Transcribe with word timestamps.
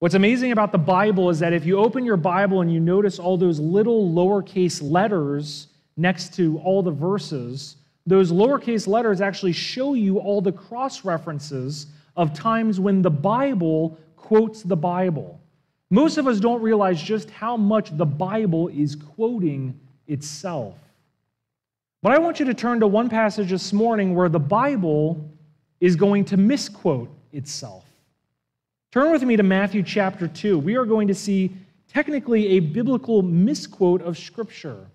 What's 0.00 0.14
amazing 0.14 0.52
about 0.52 0.70
the 0.70 0.78
Bible 0.78 1.28
is 1.28 1.40
that 1.40 1.52
if 1.52 1.66
you 1.66 1.78
open 1.78 2.04
your 2.04 2.16
Bible 2.16 2.60
and 2.60 2.72
you 2.72 2.78
notice 2.78 3.18
all 3.18 3.36
those 3.36 3.58
little 3.58 4.08
lowercase 4.08 4.80
letters 4.80 5.66
next 5.96 6.34
to 6.34 6.58
all 6.58 6.84
the 6.84 6.92
verses, 6.92 7.74
those 8.06 8.30
lowercase 8.30 8.86
letters 8.86 9.20
actually 9.20 9.52
show 9.52 9.94
you 9.94 10.18
all 10.18 10.40
the 10.40 10.52
cross 10.52 11.04
references 11.04 11.88
of 12.16 12.32
times 12.32 12.78
when 12.78 13.02
the 13.02 13.10
Bible 13.10 13.98
quotes 14.16 14.62
the 14.62 14.76
Bible. 14.76 15.40
Most 15.90 16.16
of 16.16 16.28
us 16.28 16.38
don't 16.38 16.62
realize 16.62 17.02
just 17.02 17.28
how 17.30 17.56
much 17.56 17.96
the 17.96 18.06
Bible 18.06 18.68
is 18.68 18.94
quoting 18.94 19.78
itself. 20.06 20.76
But 22.02 22.12
I 22.12 22.18
want 22.18 22.38
you 22.38 22.46
to 22.46 22.54
turn 22.54 22.78
to 22.80 22.86
one 22.86 23.08
passage 23.08 23.50
this 23.50 23.72
morning 23.72 24.14
where 24.14 24.28
the 24.28 24.38
Bible 24.38 25.28
is 25.80 25.96
going 25.96 26.24
to 26.26 26.36
misquote 26.36 27.10
itself. 27.32 27.87
Turn 28.98 29.12
with 29.12 29.22
me 29.22 29.36
to 29.36 29.44
Matthew 29.44 29.84
chapter 29.84 30.26
2. 30.26 30.58
We 30.58 30.74
are 30.74 30.84
going 30.84 31.06
to 31.06 31.14
see 31.14 31.54
technically 31.86 32.56
a 32.56 32.58
biblical 32.58 33.22
misquote 33.22 34.02
of 34.02 34.18
Scripture. 34.18 34.88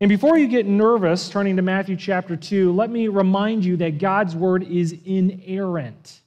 And 0.00 0.08
before 0.08 0.38
you 0.38 0.46
get 0.46 0.66
nervous 0.66 1.28
turning 1.28 1.56
to 1.56 1.62
Matthew 1.62 1.96
chapter 1.96 2.36
2, 2.36 2.72
let 2.72 2.88
me 2.88 3.08
remind 3.08 3.64
you 3.64 3.76
that 3.78 3.98
God's 3.98 4.36
word 4.36 4.62
is 4.62 4.94
inerrant. 5.04 6.20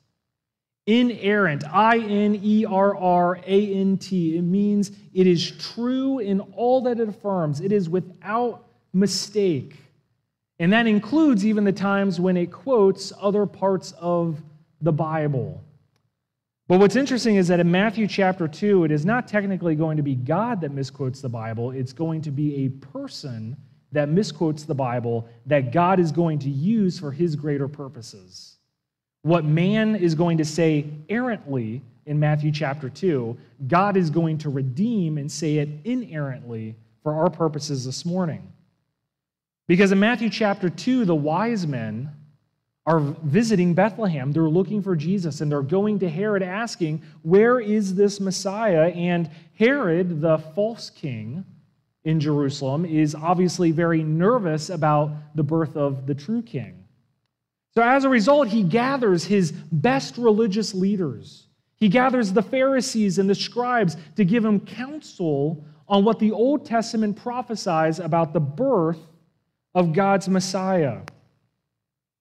Inerrant, 0.85 1.63
I 1.63 1.99
N 1.99 2.37
E 2.43 2.65
R 2.65 2.93
R 2.93 3.39
A 3.47 3.75
N 3.75 3.97
T. 3.97 4.35
It 4.37 4.41
means 4.41 4.91
it 5.13 5.27
is 5.27 5.51
true 5.51 6.19
in 6.19 6.41
all 6.41 6.81
that 6.81 6.99
it 6.99 7.07
affirms, 7.07 7.61
it 7.61 7.71
is 7.71 7.87
without 7.87 8.65
mistake. 8.91 9.77
And 10.59 10.73
that 10.73 10.87
includes 10.87 11.45
even 11.45 11.63
the 11.63 11.71
times 11.71 12.19
when 12.19 12.35
it 12.35 12.51
quotes 12.51 13.13
other 13.17 13.45
parts 13.45 13.93
of 13.97 14.41
the 14.81 14.91
Bible. 14.91 15.63
But 16.69 16.79
what's 16.79 16.95
interesting 16.95 17.37
is 17.37 17.47
that 17.47 17.59
in 17.59 17.71
Matthew 17.71 18.05
chapter 18.05 18.47
2, 18.47 18.83
it 18.83 18.91
is 18.91 19.03
not 19.03 19.27
technically 19.27 19.73
going 19.73 19.97
to 19.97 20.03
be 20.03 20.13
God 20.13 20.61
that 20.61 20.71
misquotes 20.71 21.19
the 21.19 21.27
Bible, 21.27 21.71
it's 21.71 21.93
going 21.93 22.21
to 22.21 22.29
be 22.29 22.65
a 22.65 22.69
person 22.69 23.57
that 23.91 24.07
misquotes 24.07 24.65
the 24.65 24.75
Bible 24.75 25.27
that 25.47 25.71
God 25.71 25.99
is 25.99 26.11
going 26.11 26.37
to 26.37 26.49
use 26.49 26.99
for 26.99 27.11
his 27.11 27.35
greater 27.35 27.67
purposes. 27.67 28.57
What 29.23 29.45
man 29.45 29.95
is 29.95 30.13
going 30.13 30.37
to 30.37 30.45
say 30.45 30.85
errantly 31.09 31.81
in 32.05 32.19
Matthew 32.19 32.51
chapter 32.51 32.87
2, 32.87 33.35
God 33.67 33.97
is 33.97 34.11
going 34.11 34.37
to 34.37 34.49
redeem 34.49 35.17
and 35.17 35.31
say 35.31 35.57
it 35.57 35.69
inerrantly 35.85 36.75
for 37.01 37.15
our 37.15 37.31
purposes 37.31 37.83
this 37.83 38.05
morning. 38.05 38.53
Because 39.67 39.91
in 39.91 39.99
Matthew 39.99 40.29
chapter 40.29 40.69
2, 40.69 41.05
the 41.05 41.15
wise 41.15 41.65
men 41.65 42.11
are 42.89 43.01
visiting 43.23 43.75
Bethlehem. 43.75 44.31
They're 44.31 44.49
looking 44.49 44.81
for 44.81 44.95
Jesus 44.95 45.41
and 45.41 45.51
they're 45.51 45.61
going 45.61 45.99
to 45.99 46.09
Herod 46.09 46.41
asking, 46.41 47.03
Where 47.21 47.59
is 47.59 47.93
this 47.93 48.19
Messiah? 48.19 48.87
And 48.87 49.29
Herod, 49.53 50.21
the 50.21 50.39
false 50.55 50.89
king 50.89 51.45
in 52.03 52.19
Jerusalem, 52.19 52.85
is 52.85 53.13
obviously 53.13 53.69
very 53.69 54.01
nervous 54.01 54.71
about 54.71 55.11
the 55.35 55.43
birth 55.43 55.77
of 55.77 56.07
the 56.07 56.15
true 56.15 56.41
king. 56.41 56.83
So 57.75 57.83
as 57.83 58.05
a 58.05 58.09
result, 58.09 58.47
he 58.47 58.63
gathers 58.63 59.23
his 59.23 59.51
best 59.51 60.17
religious 60.17 60.73
leaders. 60.73 61.45
He 61.75 61.89
gathers 61.89 62.33
the 62.33 62.41
Pharisees 62.41 63.19
and 63.19 63.29
the 63.29 63.35
scribes 63.35 63.97
to 64.15 64.25
give 64.25 64.43
him 64.43 64.59
counsel 64.61 65.63
on 65.87 66.03
what 66.03 66.17
the 66.17 66.31
Old 66.31 66.65
Testament 66.65 67.17
prophesies 67.17 67.99
about 67.99 68.33
the 68.33 68.39
birth 68.39 68.99
of 69.75 69.93
God's 69.93 70.27
Messiah. 70.27 71.01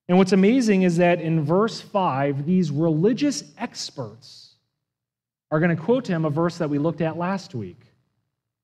And 0.09 0.17
what's 0.17 0.31
amazing 0.31 0.81
is 0.81 0.97
that 0.97 1.21
in 1.21 1.45
verse 1.45 1.79
5, 1.79 2.43
these 2.45 2.71
religious 2.71 3.43
experts 3.59 4.55
are 5.51 5.59
going 5.59 5.75
to 5.75 5.81
quote 5.81 6.03
to 6.05 6.11
him 6.11 6.25
a 6.25 6.31
verse 6.31 6.57
that 6.57 6.69
we 6.69 6.79
looked 6.79 7.01
at 7.01 7.15
last 7.15 7.53
week. 7.53 7.79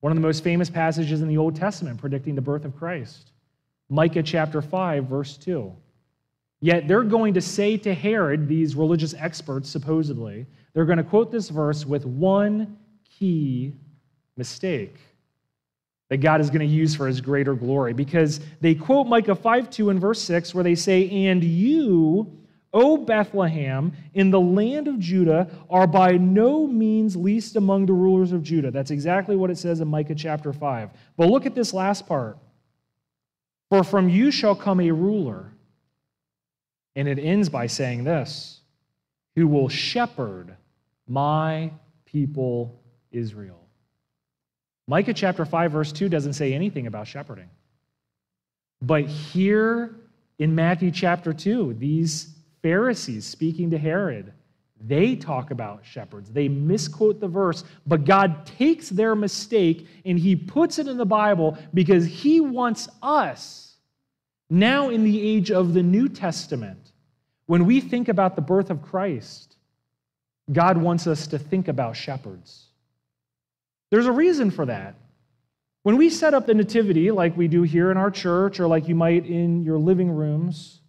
One 0.00 0.10
of 0.10 0.16
the 0.16 0.22
most 0.22 0.42
famous 0.42 0.68
passages 0.68 1.22
in 1.22 1.28
the 1.28 1.38
Old 1.38 1.54
Testament 1.54 2.00
predicting 2.00 2.34
the 2.34 2.42
birth 2.42 2.64
of 2.64 2.76
Christ. 2.76 3.30
Micah 3.88 4.24
chapter 4.24 4.60
5, 4.60 5.04
verse 5.06 5.36
2. 5.36 5.72
Yet 6.60 6.88
they're 6.88 7.04
going 7.04 7.34
to 7.34 7.40
say 7.40 7.76
to 7.76 7.94
Herod, 7.94 8.48
these 8.48 8.74
religious 8.74 9.14
experts 9.14 9.70
supposedly, 9.70 10.46
they're 10.74 10.84
going 10.84 10.98
to 10.98 11.04
quote 11.04 11.30
this 11.30 11.48
verse 11.48 11.86
with 11.86 12.04
one 12.04 12.76
key 13.04 13.72
mistake 14.36 14.96
that 16.08 16.18
God 16.18 16.40
is 16.40 16.50
going 16.50 16.60
to 16.60 16.74
use 16.74 16.94
for 16.94 17.06
his 17.06 17.20
greater 17.20 17.54
glory. 17.54 17.92
Because 17.92 18.40
they 18.60 18.74
quote 18.74 19.06
Micah 19.06 19.34
5 19.34 19.70
2 19.70 19.90
in 19.90 19.98
verse 19.98 20.22
6, 20.22 20.54
where 20.54 20.64
they 20.64 20.74
say, 20.74 21.08
And 21.28 21.42
you, 21.42 22.32
O 22.72 22.96
Bethlehem, 22.96 23.92
in 24.14 24.30
the 24.30 24.40
land 24.40 24.86
of 24.86 24.98
Judah, 24.98 25.50
are 25.68 25.86
by 25.86 26.12
no 26.12 26.66
means 26.66 27.16
least 27.16 27.56
among 27.56 27.86
the 27.86 27.92
rulers 27.92 28.32
of 28.32 28.42
Judah. 28.42 28.70
That's 28.70 28.90
exactly 28.90 29.36
what 29.36 29.50
it 29.50 29.58
says 29.58 29.80
in 29.80 29.88
Micah 29.88 30.14
chapter 30.14 30.52
5. 30.52 30.90
But 31.16 31.28
look 31.28 31.46
at 31.46 31.54
this 31.54 31.72
last 31.72 32.06
part. 32.06 32.38
For 33.68 33.82
from 33.82 34.08
you 34.08 34.30
shall 34.30 34.54
come 34.54 34.80
a 34.80 34.90
ruler. 34.90 35.52
And 36.94 37.08
it 37.08 37.18
ends 37.18 37.48
by 37.48 37.66
saying 37.66 38.04
this 38.04 38.60
who 39.34 39.46
will 39.46 39.68
shepherd 39.68 40.56
my 41.06 41.70
people 42.06 42.80
Israel. 43.12 43.65
Micah 44.88 45.14
chapter 45.14 45.44
5, 45.44 45.72
verse 45.72 45.92
2 45.92 46.08
doesn't 46.08 46.34
say 46.34 46.52
anything 46.52 46.86
about 46.86 47.06
shepherding. 47.08 47.50
But 48.80 49.06
here 49.06 49.96
in 50.38 50.54
Matthew 50.54 50.90
chapter 50.90 51.32
2, 51.32 51.74
these 51.74 52.34
Pharisees 52.62 53.24
speaking 53.24 53.70
to 53.70 53.78
Herod, 53.78 54.32
they 54.80 55.16
talk 55.16 55.50
about 55.50 55.84
shepherds. 55.84 56.30
They 56.30 56.48
misquote 56.48 57.18
the 57.18 57.28
verse, 57.28 57.64
but 57.86 58.04
God 58.04 58.46
takes 58.46 58.88
their 58.88 59.14
mistake 59.14 59.88
and 60.04 60.18
he 60.18 60.36
puts 60.36 60.78
it 60.78 60.86
in 60.86 60.98
the 60.98 61.06
Bible 61.06 61.56
because 61.72 62.04
he 62.04 62.40
wants 62.40 62.88
us, 63.02 63.76
now 64.50 64.90
in 64.90 65.02
the 65.02 65.20
age 65.20 65.50
of 65.50 65.74
the 65.74 65.82
New 65.82 66.08
Testament, 66.08 66.92
when 67.46 67.64
we 67.64 67.80
think 67.80 68.08
about 68.08 68.36
the 68.36 68.42
birth 68.42 68.70
of 68.70 68.82
Christ, 68.82 69.56
God 70.52 70.76
wants 70.76 71.06
us 71.06 71.26
to 71.28 71.38
think 71.38 71.68
about 71.68 71.96
shepherds. 71.96 72.66
There's 73.90 74.06
a 74.06 74.12
reason 74.12 74.50
for 74.50 74.66
that. 74.66 74.94
When 75.82 75.96
we 75.96 76.10
set 76.10 76.34
up 76.34 76.46
the 76.46 76.54
nativity, 76.54 77.10
like 77.12 77.36
we 77.36 77.46
do 77.46 77.62
here 77.62 77.90
in 77.90 77.96
our 77.96 78.10
church 78.10 78.58
or 78.58 78.66
like 78.66 78.88
you 78.88 78.96
might 78.96 79.26
in 79.26 79.62
your 79.62 79.78
living 79.78 80.10
rooms, 80.10 80.80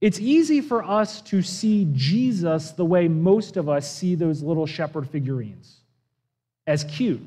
it's 0.00 0.20
easy 0.20 0.60
for 0.60 0.84
us 0.84 1.20
to 1.22 1.42
see 1.42 1.88
Jesus 1.92 2.70
the 2.70 2.84
way 2.84 3.08
most 3.08 3.56
of 3.56 3.68
us 3.68 3.92
see 3.92 4.14
those 4.14 4.42
little 4.42 4.66
shepherd 4.66 5.08
figurines 5.08 5.80
as 6.66 6.84
cute. 6.84 7.20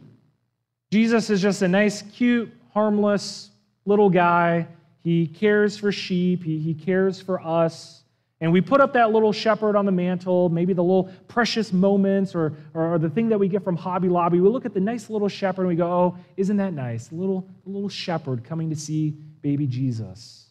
Jesus 0.91 1.29
is 1.29 1.41
just 1.41 1.61
a 1.61 1.67
nice, 1.67 2.01
cute, 2.01 2.49
harmless 2.73 3.49
little 3.85 4.09
guy. 4.09 4.67
He 5.03 5.27
cares 5.27 5.77
for 5.77 5.91
sheep, 5.91 6.43
he, 6.43 6.59
he 6.59 6.73
cares 6.73 7.21
for 7.21 7.41
us. 7.41 8.03
And 8.41 8.51
we 8.51 8.59
put 8.59 8.81
up 8.81 8.93
that 8.93 9.11
little 9.11 9.31
shepherd 9.31 9.75
on 9.75 9.85
the 9.85 9.91
mantle, 9.91 10.49
maybe 10.49 10.73
the 10.73 10.83
little 10.83 11.09
precious 11.27 11.71
moments 11.71 12.35
or, 12.35 12.53
or, 12.73 12.99
the 12.99 13.09
thing 13.09 13.29
that 13.29 13.39
we 13.39 13.47
get 13.47 13.63
from 13.63 13.77
Hobby 13.77 14.09
Lobby. 14.09 14.41
We 14.41 14.49
look 14.49 14.65
at 14.65 14.73
the 14.73 14.81
nice 14.81 15.09
little 15.09 15.29
shepherd 15.29 15.61
and 15.61 15.69
we 15.69 15.75
go, 15.75 15.89
oh, 15.89 16.17
isn't 16.35 16.57
that 16.57 16.73
nice? 16.73 17.11
A 17.11 17.15
little, 17.15 17.47
a 17.65 17.69
little 17.69 17.87
shepherd 17.87 18.43
coming 18.43 18.69
to 18.69 18.75
see 18.75 19.11
baby 19.41 19.65
Jesus. 19.67 20.49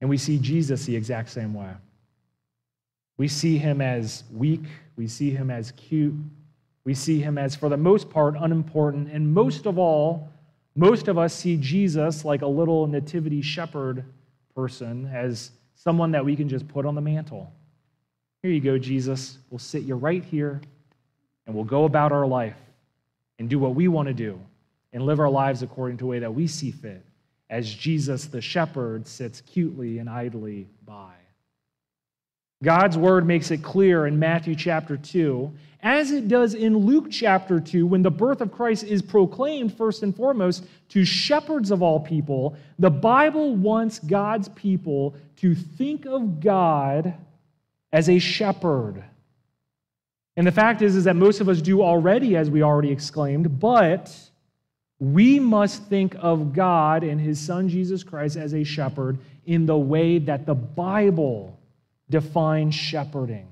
And 0.00 0.10
we 0.10 0.18
see 0.18 0.38
Jesus 0.38 0.84
the 0.84 0.94
exact 0.94 1.30
same 1.30 1.54
way. 1.54 1.72
We 3.16 3.28
see 3.28 3.56
him 3.58 3.80
as 3.80 4.24
weak, 4.32 4.64
we 4.96 5.08
see 5.08 5.30
him 5.30 5.50
as 5.50 5.72
cute, 5.72 6.14
we 6.84 6.94
see 6.94 7.20
him 7.20 7.36
as, 7.36 7.56
for 7.56 7.68
the 7.68 7.76
most 7.76 8.10
part, 8.10 8.36
unimportant. 8.38 9.10
And 9.10 9.32
most 9.32 9.66
of 9.66 9.78
all, 9.78 10.30
most 10.76 11.08
of 11.08 11.18
us 11.18 11.34
see 11.34 11.56
Jesus 11.56 12.24
like 12.24 12.42
a 12.42 12.46
little 12.46 12.86
nativity 12.86 13.42
shepherd 13.42 14.04
person, 14.54 15.10
as 15.12 15.50
someone 15.78 16.10
that 16.10 16.24
we 16.24 16.36
can 16.36 16.48
just 16.48 16.66
put 16.68 16.84
on 16.84 16.94
the 16.94 17.00
mantle. 17.00 17.52
Here 18.42 18.50
you 18.50 18.60
go, 18.60 18.78
Jesus. 18.78 19.38
We'll 19.48 19.58
sit 19.58 19.84
you 19.84 19.94
right 19.94 20.22
here 20.22 20.60
and 21.46 21.54
we'll 21.54 21.64
go 21.64 21.84
about 21.84 22.12
our 22.12 22.26
life 22.26 22.56
and 23.38 23.48
do 23.48 23.58
what 23.58 23.74
we 23.74 23.88
want 23.88 24.08
to 24.08 24.14
do 24.14 24.38
and 24.92 25.04
live 25.04 25.20
our 25.20 25.30
lives 25.30 25.62
according 25.62 25.96
to 25.98 26.02
the 26.02 26.08
way 26.08 26.18
that 26.18 26.34
we 26.34 26.46
see 26.46 26.70
fit 26.70 27.04
as 27.48 27.72
Jesus 27.72 28.26
the 28.26 28.40
shepherd 28.40 29.06
sits 29.06 29.40
cutely 29.40 29.98
and 29.98 30.10
idly 30.10 30.66
by. 30.84 31.14
God's 32.62 32.98
word 32.98 33.26
makes 33.26 33.50
it 33.50 33.62
clear 33.62 34.06
in 34.06 34.18
Matthew 34.18 34.56
chapter 34.56 34.96
2, 34.96 35.52
as 35.80 36.10
it 36.10 36.26
does 36.26 36.54
in 36.54 36.76
Luke 36.76 37.06
chapter 37.08 37.60
2, 37.60 37.86
when 37.86 38.02
the 38.02 38.10
birth 38.10 38.40
of 38.40 38.50
Christ 38.50 38.82
is 38.82 39.00
proclaimed 39.00 39.72
first 39.76 40.02
and 40.02 40.14
foremost 40.14 40.64
to 40.88 41.04
shepherds 41.04 41.70
of 41.70 41.82
all 41.82 42.00
people. 42.00 42.56
The 42.80 42.90
Bible 42.90 43.54
wants 43.54 44.00
God's 44.00 44.48
people 44.50 45.14
to 45.36 45.54
think 45.54 46.04
of 46.04 46.40
God 46.40 47.14
as 47.92 48.08
a 48.08 48.18
shepherd. 48.18 49.04
And 50.36 50.44
the 50.46 50.52
fact 50.52 50.82
is, 50.82 50.96
is 50.96 51.04
that 51.04 51.16
most 51.16 51.40
of 51.40 51.48
us 51.48 51.60
do 51.60 51.82
already, 51.82 52.36
as 52.36 52.50
we 52.50 52.62
already 52.62 52.90
exclaimed, 52.90 53.60
but 53.60 54.14
we 54.98 55.38
must 55.38 55.84
think 55.84 56.16
of 56.18 56.52
God 56.52 57.04
and 57.04 57.20
his 57.20 57.38
son 57.38 57.68
Jesus 57.68 58.02
Christ 58.02 58.36
as 58.36 58.52
a 58.52 58.64
shepherd 58.64 59.18
in 59.46 59.66
the 59.66 59.78
way 59.78 60.18
that 60.18 60.44
the 60.44 60.54
Bible 60.54 61.57
defines 62.10 62.74
shepherding. 62.74 63.48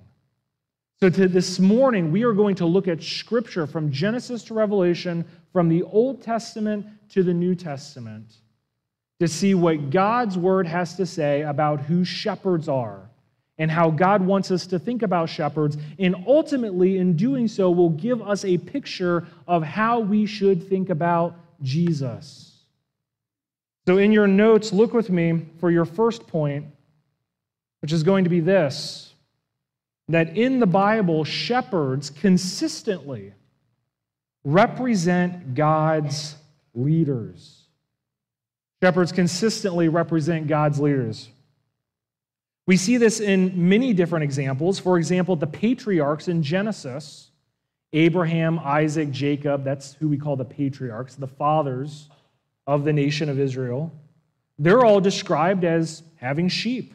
So, 0.99 1.11
to 1.11 1.29
this 1.29 1.59
morning, 1.59 2.11
we 2.11 2.23
are 2.23 2.33
going 2.33 2.55
to 2.57 2.67
look 2.67 2.89
at 2.89 3.03
Scripture 3.03 3.67
from 3.67 3.93
Genesis 3.93 4.43
to 4.45 4.55
Revelation, 4.55 5.27
from 5.53 5.69
the 5.69 5.83
Old 5.83 6.23
Testament 6.23 6.87
to 7.11 7.23
the 7.23 7.35
New 7.35 7.55
Testament, 7.55 8.33
to 9.21 9.29
see 9.29 9.55
what 9.55 9.91
God's 9.91 10.39
Word 10.39 10.67
has 10.67 10.97
to 10.97 11.05
say 11.05 11.43
about 11.43 11.81
who 11.81 12.03
shepherds 12.03 12.67
are 12.67 13.11
and 13.59 13.71
how 13.71 13.91
God 13.91 14.23
wants 14.23 14.51
us 14.51 14.67
to 14.69 14.79
think 14.79 15.03
about 15.03 15.29
shepherds. 15.29 15.77
And 15.99 16.17
ultimately, 16.27 16.97
in 16.97 17.15
doing 17.15 17.47
so, 17.47 17.71
will 17.71 17.91
give 17.91 18.23
us 18.23 18.45
a 18.47 18.57
picture 18.57 19.27
of 19.47 19.63
how 19.63 20.01
we 20.01 20.25
should 20.25 20.67
think 20.67 20.89
about 20.89 21.35
Jesus. 21.63 22.63
So, 23.87 23.99
in 23.99 24.13
your 24.13 24.27
notes, 24.27 24.73
look 24.73 24.95
with 24.95 25.11
me 25.11 25.47
for 25.61 25.71
your 25.71 25.85
first 25.85 26.27
point, 26.27 26.67
which 27.81 27.93
is 27.93 28.03
going 28.03 28.25
to 28.25 28.31
be 28.31 28.41
this 28.41 29.13
that 30.09 30.37
in 30.37 30.61
the 30.61 30.67
Bible, 30.67 31.25
shepherds 31.25 32.11
consistently 32.11 33.35
represent 34.45 35.55
God's 35.55 36.37
leaders. 36.75 37.65
Shepherds 38.81 39.11
consistently 39.11 39.89
represent 39.89 40.47
God's 40.47 40.79
leaders. 40.79 41.29
We 42.67 42.77
see 42.77 42.99
this 42.99 43.21
in 43.21 43.69
many 43.69 43.93
different 43.93 44.23
examples. 44.25 44.79
For 44.79 44.97
example, 44.99 45.35
the 45.35 45.47
patriarchs 45.47 46.29
in 46.29 46.43
Genesis 46.43 47.31
Abraham, 47.93 48.59
Isaac, 48.59 49.11
Jacob, 49.11 49.65
that's 49.65 49.95
who 49.95 50.09
we 50.09 50.19
call 50.19 50.37
the 50.37 50.45
patriarchs, 50.45 51.15
the 51.15 51.29
fathers 51.29 52.11
of 52.67 52.85
the 52.85 52.93
nation 52.93 53.29
of 53.29 53.39
Israel. 53.41 53.93
They're 54.59 54.85
all 54.85 55.01
described 55.01 55.65
as 55.65 56.03
having 56.17 56.49
sheep. 56.49 56.93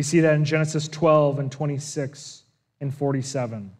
We 0.00 0.04
see 0.04 0.20
that 0.20 0.34
in 0.34 0.46
Genesis 0.46 0.88
12 0.88 1.40
and 1.40 1.52
26 1.52 2.44
and 2.80 2.94
47. 2.94 3.70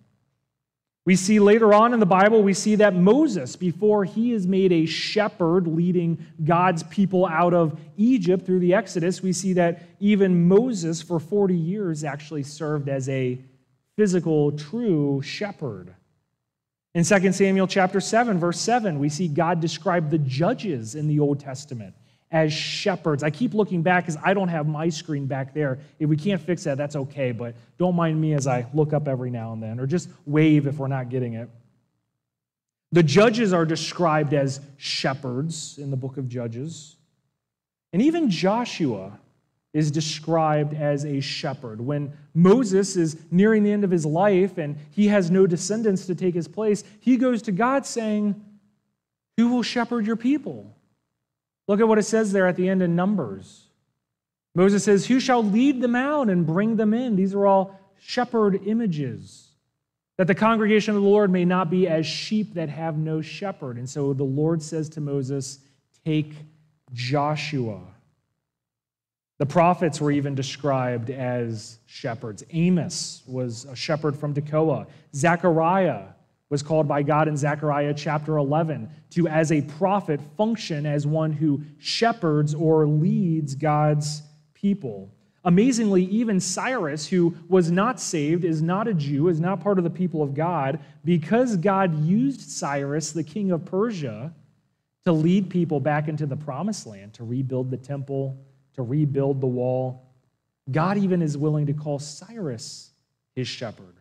We 1.06 1.16
see 1.16 1.40
later 1.40 1.72
on 1.72 1.94
in 1.94 1.98
the 1.98 2.04
Bible, 2.04 2.42
we 2.42 2.52
see 2.52 2.74
that 2.74 2.94
Moses, 2.94 3.56
before 3.56 4.04
he 4.04 4.34
is 4.34 4.46
made 4.46 4.70
a 4.70 4.84
shepherd 4.84 5.66
leading 5.66 6.22
God's 6.44 6.82
people 6.82 7.24
out 7.24 7.54
of 7.54 7.80
Egypt 7.96 8.44
through 8.44 8.58
the 8.58 8.74
Exodus, 8.74 9.22
we 9.22 9.32
see 9.32 9.54
that 9.54 9.80
even 9.98 10.46
Moses 10.46 11.00
for 11.00 11.20
40 11.20 11.54
years 11.54 12.04
actually 12.04 12.42
served 12.42 12.90
as 12.90 13.08
a 13.08 13.38
physical, 13.96 14.52
true 14.52 15.22
shepherd. 15.22 15.94
In 16.94 17.02
2 17.02 17.32
Samuel 17.32 17.66
chapter 17.66 17.98
7, 17.98 18.38
verse 18.38 18.60
7, 18.60 18.98
we 18.98 19.08
see 19.08 19.26
God 19.26 19.58
describe 19.58 20.10
the 20.10 20.18
judges 20.18 20.96
in 20.96 21.08
the 21.08 21.18
Old 21.18 21.40
Testament 21.40 21.94
as 22.30 22.52
shepherds. 22.52 23.22
I 23.22 23.30
keep 23.30 23.54
looking 23.54 23.82
back 23.82 24.04
because 24.04 24.20
I 24.22 24.34
don't 24.34 24.48
have 24.48 24.68
my 24.68 24.88
screen 24.88 25.26
back 25.26 25.52
there. 25.52 25.78
If 25.98 26.08
we 26.08 26.16
can't 26.16 26.40
fix 26.40 26.64
that, 26.64 26.78
that's 26.78 26.96
okay, 26.96 27.32
but 27.32 27.54
don't 27.78 27.96
mind 27.96 28.20
me 28.20 28.34
as 28.34 28.46
I 28.46 28.66
look 28.72 28.92
up 28.92 29.08
every 29.08 29.30
now 29.30 29.52
and 29.52 29.62
then, 29.62 29.80
or 29.80 29.86
just 29.86 30.08
wave 30.26 30.66
if 30.66 30.78
we're 30.78 30.88
not 30.88 31.08
getting 31.08 31.34
it. 31.34 31.48
The 32.92 33.02
judges 33.02 33.52
are 33.52 33.64
described 33.64 34.34
as 34.34 34.60
shepherds 34.76 35.78
in 35.78 35.90
the 35.90 35.96
book 35.96 36.16
of 36.16 36.28
Judges. 36.28 36.96
And 37.92 38.02
even 38.02 38.30
Joshua 38.30 39.18
is 39.72 39.90
described 39.90 40.74
as 40.74 41.04
a 41.04 41.20
shepherd. 41.20 41.80
When 41.80 42.12
Moses 42.34 42.96
is 42.96 43.16
nearing 43.30 43.62
the 43.62 43.70
end 43.70 43.84
of 43.84 43.90
his 43.90 44.04
life 44.04 44.58
and 44.58 44.76
he 44.90 45.08
has 45.08 45.30
no 45.30 45.46
descendants 45.46 46.06
to 46.06 46.14
take 46.14 46.34
his 46.34 46.48
place, 46.48 46.82
he 47.00 47.16
goes 47.16 47.42
to 47.42 47.52
God 47.52 47.86
saying, 47.86 48.44
Who 49.36 49.48
will 49.48 49.62
shepherd 49.62 50.06
your 50.06 50.16
people? 50.16 50.74
Look 51.70 51.78
at 51.78 51.86
what 51.86 52.00
it 52.00 52.02
says 52.02 52.32
there 52.32 52.48
at 52.48 52.56
the 52.56 52.68
end 52.68 52.82
in 52.82 52.96
Numbers. 52.96 53.68
Moses 54.56 54.82
says, 54.82 55.06
Who 55.06 55.20
shall 55.20 55.44
lead 55.44 55.80
them 55.80 55.94
out 55.94 56.28
and 56.28 56.44
bring 56.44 56.74
them 56.74 56.92
in? 56.92 57.14
These 57.14 57.32
are 57.32 57.46
all 57.46 57.78
shepherd 58.00 58.60
images. 58.66 59.52
That 60.18 60.26
the 60.26 60.34
congregation 60.34 60.96
of 60.96 61.00
the 61.00 61.08
Lord 61.08 61.30
may 61.30 61.44
not 61.44 61.70
be 61.70 61.86
as 61.86 62.06
sheep 62.06 62.54
that 62.54 62.70
have 62.70 62.98
no 62.98 63.20
shepherd. 63.20 63.76
And 63.76 63.88
so 63.88 64.12
the 64.12 64.24
Lord 64.24 64.60
says 64.60 64.88
to 64.88 65.00
Moses, 65.00 65.60
Take 66.04 66.32
Joshua. 66.92 67.82
The 69.38 69.46
prophets 69.46 70.00
were 70.00 70.10
even 70.10 70.34
described 70.34 71.08
as 71.08 71.78
shepherds. 71.86 72.42
Amos 72.50 73.22
was 73.28 73.66
a 73.66 73.76
shepherd 73.76 74.18
from 74.18 74.34
Tekoa. 74.34 74.88
Zechariah 75.14 76.06
was 76.50 76.62
called 76.62 76.88
by 76.88 77.02
God 77.02 77.28
in 77.28 77.36
Zechariah 77.36 77.94
chapter 77.94 78.36
11 78.36 78.90
to, 79.10 79.28
as 79.28 79.52
a 79.52 79.62
prophet, 79.62 80.20
function 80.36 80.84
as 80.84 81.06
one 81.06 81.32
who 81.32 81.62
shepherds 81.78 82.54
or 82.54 82.86
leads 82.86 83.54
God's 83.54 84.22
people. 84.52 85.14
Amazingly, 85.44 86.04
even 86.04 86.38
Cyrus, 86.38 87.06
who 87.06 87.34
was 87.48 87.70
not 87.70 87.98
saved, 87.98 88.44
is 88.44 88.60
not 88.60 88.88
a 88.88 88.92
Jew, 88.92 89.28
is 89.28 89.40
not 89.40 89.60
part 89.60 89.78
of 89.78 89.84
the 89.84 89.90
people 89.90 90.22
of 90.22 90.34
God, 90.34 90.80
because 91.04 91.56
God 91.56 92.04
used 92.04 92.42
Cyrus, 92.42 93.12
the 93.12 93.22
king 93.22 93.50
of 93.52 93.64
Persia, 93.64 94.34
to 95.04 95.12
lead 95.12 95.48
people 95.48 95.80
back 95.80 96.08
into 96.08 96.26
the 96.26 96.36
promised 96.36 96.86
land, 96.86 97.14
to 97.14 97.24
rebuild 97.24 97.70
the 97.70 97.78
temple, 97.78 98.44
to 98.74 98.82
rebuild 98.82 99.40
the 99.40 99.46
wall. 99.46 100.12
God 100.70 100.98
even 100.98 101.22
is 101.22 101.38
willing 101.38 101.66
to 101.66 101.72
call 101.72 101.98
Cyrus 101.98 102.90
his 103.34 103.48
shepherd. 103.48 103.99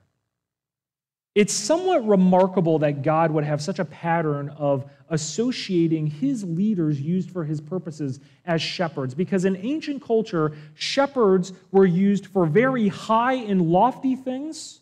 It's 1.36 1.54
somewhat 1.54 2.08
remarkable 2.08 2.80
that 2.80 3.04
God 3.04 3.32
would 3.32 3.44
have 3.44 3.62
such 3.62 3.80
a 3.80 3.86
pattern 3.86 4.50
of 4.58 4.90
associating 5.10 6.08
his 6.08 6.44
leaders 6.44 7.00
used 7.00 7.32
for 7.32 7.46
his 7.46 7.62
purposes 7.62 8.20
as 8.46 8.62
shepherds, 8.62 9.14
because 9.14 9.46
in 9.46 9.56
ancient 9.58 10.04
culture, 10.04 10.54
shepherds 10.74 11.54
were 11.72 11.86
used 11.86 12.28
for 12.28 12.46
very 12.46 12.88
high 12.88 13.34
and 13.34 13.72
lofty 13.72 14.16
things 14.16 14.80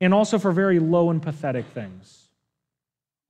and 0.00 0.12
also 0.12 0.38
for 0.38 0.50
very 0.50 0.80
low 0.80 1.10
and 1.10 1.22
pathetic 1.22 1.66
things. 1.66 2.28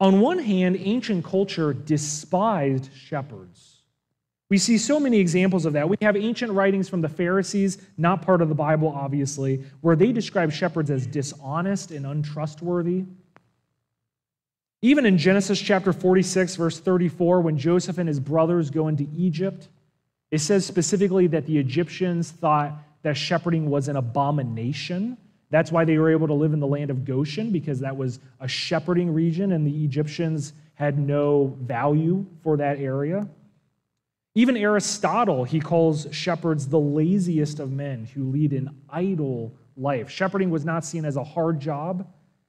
On 0.01 0.21
one 0.21 0.39
hand, 0.39 0.77
ancient 0.81 1.25
culture 1.25 1.73
despised 1.73 2.91
shepherds. 2.95 3.72
We 4.53 4.59
see 4.59 4.77
so 4.77 5.01
many 5.01 5.19
examples 5.19 5.65
of 5.65 5.73
that. 5.73 5.89
We 5.89 5.97
have 6.03 6.15
ancient 6.15 6.53
writings 6.53 6.87
from 6.87 7.01
the 7.01 7.09
Pharisees, 7.09 7.79
not 7.97 8.21
part 8.21 8.43
of 8.43 8.51
the 8.51 8.55
Bible, 8.55 8.93
obviously, 8.95 9.65
where 9.81 9.97
they 9.97 10.13
describe 10.13 10.53
shepherds 10.53 10.91
as 10.91 11.07
dishonest 11.07 11.91
and 11.91 12.05
untrustworthy. 12.05 13.05
Even 14.83 15.07
in 15.07 15.17
Genesis 15.17 15.59
chapter 15.59 15.91
46, 15.91 16.57
verse 16.57 16.79
34, 16.79 17.41
when 17.41 17.57
Joseph 17.57 17.97
and 17.97 18.07
his 18.07 18.21
brothers 18.21 18.69
go 18.69 18.89
into 18.89 19.09
Egypt, 19.17 19.69
it 20.31 20.41
says 20.41 20.67
specifically 20.67 21.27
that 21.29 21.47
the 21.47 21.57
Egyptians 21.57 22.31
thought 22.31 22.75
that 23.05 23.17
shepherding 23.17 23.71
was 23.71 23.89
an 23.89 23.97
abomination. 23.97 25.17
That's 25.49 25.73
why 25.73 25.87
they 25.87 25.97
were 25.97 26.11
able 26.11 26.27
to 26.27 26.35
live 26.35 26.53
in 26.53 26.61
the 26.61 26.67
land 26.67 26.91
of 26.91 27.07
Goshen, 27.07 27.53
because 27.53 27.81
that 27.81 27.97
was 27.97 28.19
a 28.39 28.49
shepherding 28.49 29.15
region, 29.15 29.53
and 29.53 29.67
the 29.67 29.83
Egyptians 29.83 30.53
had 30.75 30.99
no 30.99 31.57
value 31.63 32.27
for 32.43 32.59
that 32.59 32.79
area. 32.79 33.27
Even 34.35 34.57
Aristotle, 34.57 35.45
he 35.45 35.61
calls 35.61 36.07
shepherds 36.11 36.67
the 36.67 36.81
laziest 36.81 37.61
of 37.61 37.71
men 37.71 38.07
who 38.07 38.31
lead 38.31 38.53
an 38.53 38.71
idle 38.89 39.55
life. 39.77 40.09
Shepherding 40.09 40.51
was 40.51 40.65
not 40.65 40.85
seen 40.85 41.05
as 41.05 41.17
a 41.17 41.25
hard 41.25 41.61
job, 41.61 42.07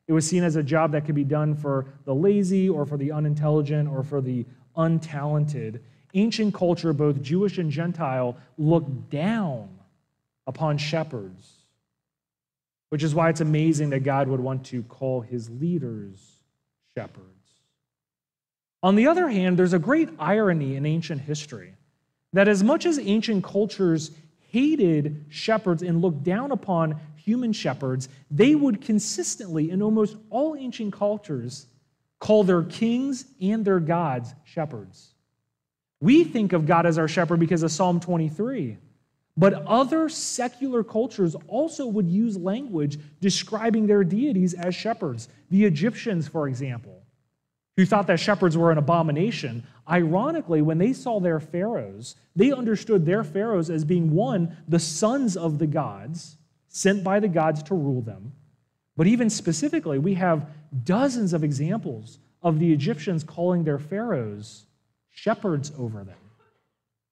it 0.07 0.13
was 0.13 0.27
seen 0.27 0.43
as 0.43 0.55
a 0.55 0.63
job 0.63 0.91
that 0.91 1.05
could 1.05 1.15
be 1.15 1.23
done 1.23 1.55
for 1.55 1.85
the 2.05 2.13
lazy 2.13 2.69
or 2.69 2.85
for 2.85 2.97
the 2.97 3.11
unintelligent 3.11 3.87
or 3.87 4.03
for 4.03 4.21
the 4.21 4.45
untalented. 4.75 5.79
Ancient 6.13 6.53
culture, 6.53 6.93
both 6.93 7.21
Jewish 7.21 7.57
and 7.57 7.71
Gentile, 7.71 8.37
looked 8.57 9.09
down 9.09 9.69
upon 10.45 10.77
shepherds, 10.77 11.53
which 12.89 13.01
is 13.01 13.15
why 13.15 13.29
it's 13.29 13.41
amazing 13.41 13.89
that 13.91 14.01
God 14.01 14.27
would 14.27 14.41
want 14.41 14.65
to 14.65 14.83
call 14.83 15.21
his 15.21 15.49
leaders 15.49 16.39
shepherds. 16.95 17.32
On 18.83 18.95
the 18.95 19.07
other 19.07 19.29
hand, 19.29 19.57
there's 19.57 19.73
a 19.73 19.79
great 19.79 20.09
irony 20.19 20.75
in 20.75 20.85
ancient 20.85 21.21
history 21.21 21.73
that 22.33 22.49
as 22.49 22.63
much 22.63 22.85
as 22.85 22.99
ancient 22.99 23.43
cultures 23.43 24.11
hated 24.51 25.25
shepherds 25.29 25.81
and 25.81 26.01
looked 26.01 26.23
down 26.23 26.51
upon 26.51 26.99
human 27.15 27.53
shepherds, 27.53 28.09
they 28.29 28.53
would 28.53 28.81
consistently, 28.81 29.71
in 29.71 29.81
almost 29.81 30.17
all 30.29 30.55
ancient 30.55 30.91
cultures, 30.91 31.67
call 32.19 32.43
their 32.43 32.63
kings 32.63 33.25
and 33.41 33.63
their 33.63 33.79
gods 33.79 34.33
shepherds. 34.43 35.11
We 36.01 36.25
think 36.25 36.51
of 36.51 36.65
God 36.65 36.85
as 36.85 36.97
our 36.97 37.07
shepherd 37.07 37.39
because 37.39 37.63
of 37.63 37.71
Psalm 37.71 38.01
23. 38.01 38.77
But 39.37 39.53
other 39.65 40.09
secular 40.09 40.83
cultures 40.83 41.35
also 41.47 41.87
would 41.87 42.09
use 42.09 42.37
language 42.37 42.99
describing 43.21 43.87
their 43.87 44.03
deities 44.03 44.53
as 44.53 44.75
shepherds. 44.75 45.29
The 45.49 45.63
Egyptians, 45.63 46.27
for 46.27 46.47
example, 46.47 47.02
who 47.75 47.85
thought 47.85 48.07
that 48.07 48.19
shepherds 48.19 48.55
were 48.55 48.71
an 48.71 48.77
abomination, 48.77 49.63
ironically, 49.89 50.61
when 50.61 50.77
they 50.77 50.93
saw 50.93 51.19
their 51.19 51.39
pharaohs, 51.39 52.15
they 52.35 52.51
understood 52.51 53.05
their 53.05 53.23
pharaohs 53.23 53.69
as 53.69 53.83
being 53.83 54.11
one, 54.11 54.55
the 54.67 54.79
sons 54.79 55.35
of 55.35 55.59
the 55.59 55.67
gods, 55.67 56.37
sent 56.67 57.03
by 57.03 57.19
the 57.19 57.27
gods 57.27 57.63
to 57.63 57.75
rule 57.75 58.01
them. 58.01 58.31
But 58.95 59.07
even 59.07 59.29
specifically, 59.29 59.97
we 59.97 60.13
have 60.15 60.49
dozens 60.83 61.33
of 61.33 61.43
examples 61.43 62.19
of 62.43 62.59
the 62.59 62.71
Egyptians 62.71 63.23
calling 63.23 63.63
their 63.63 63.79
pharaohs 63.79 64.65
shepherds 65.09 65.71
over 65.77 66.03
them. 66.03 66.17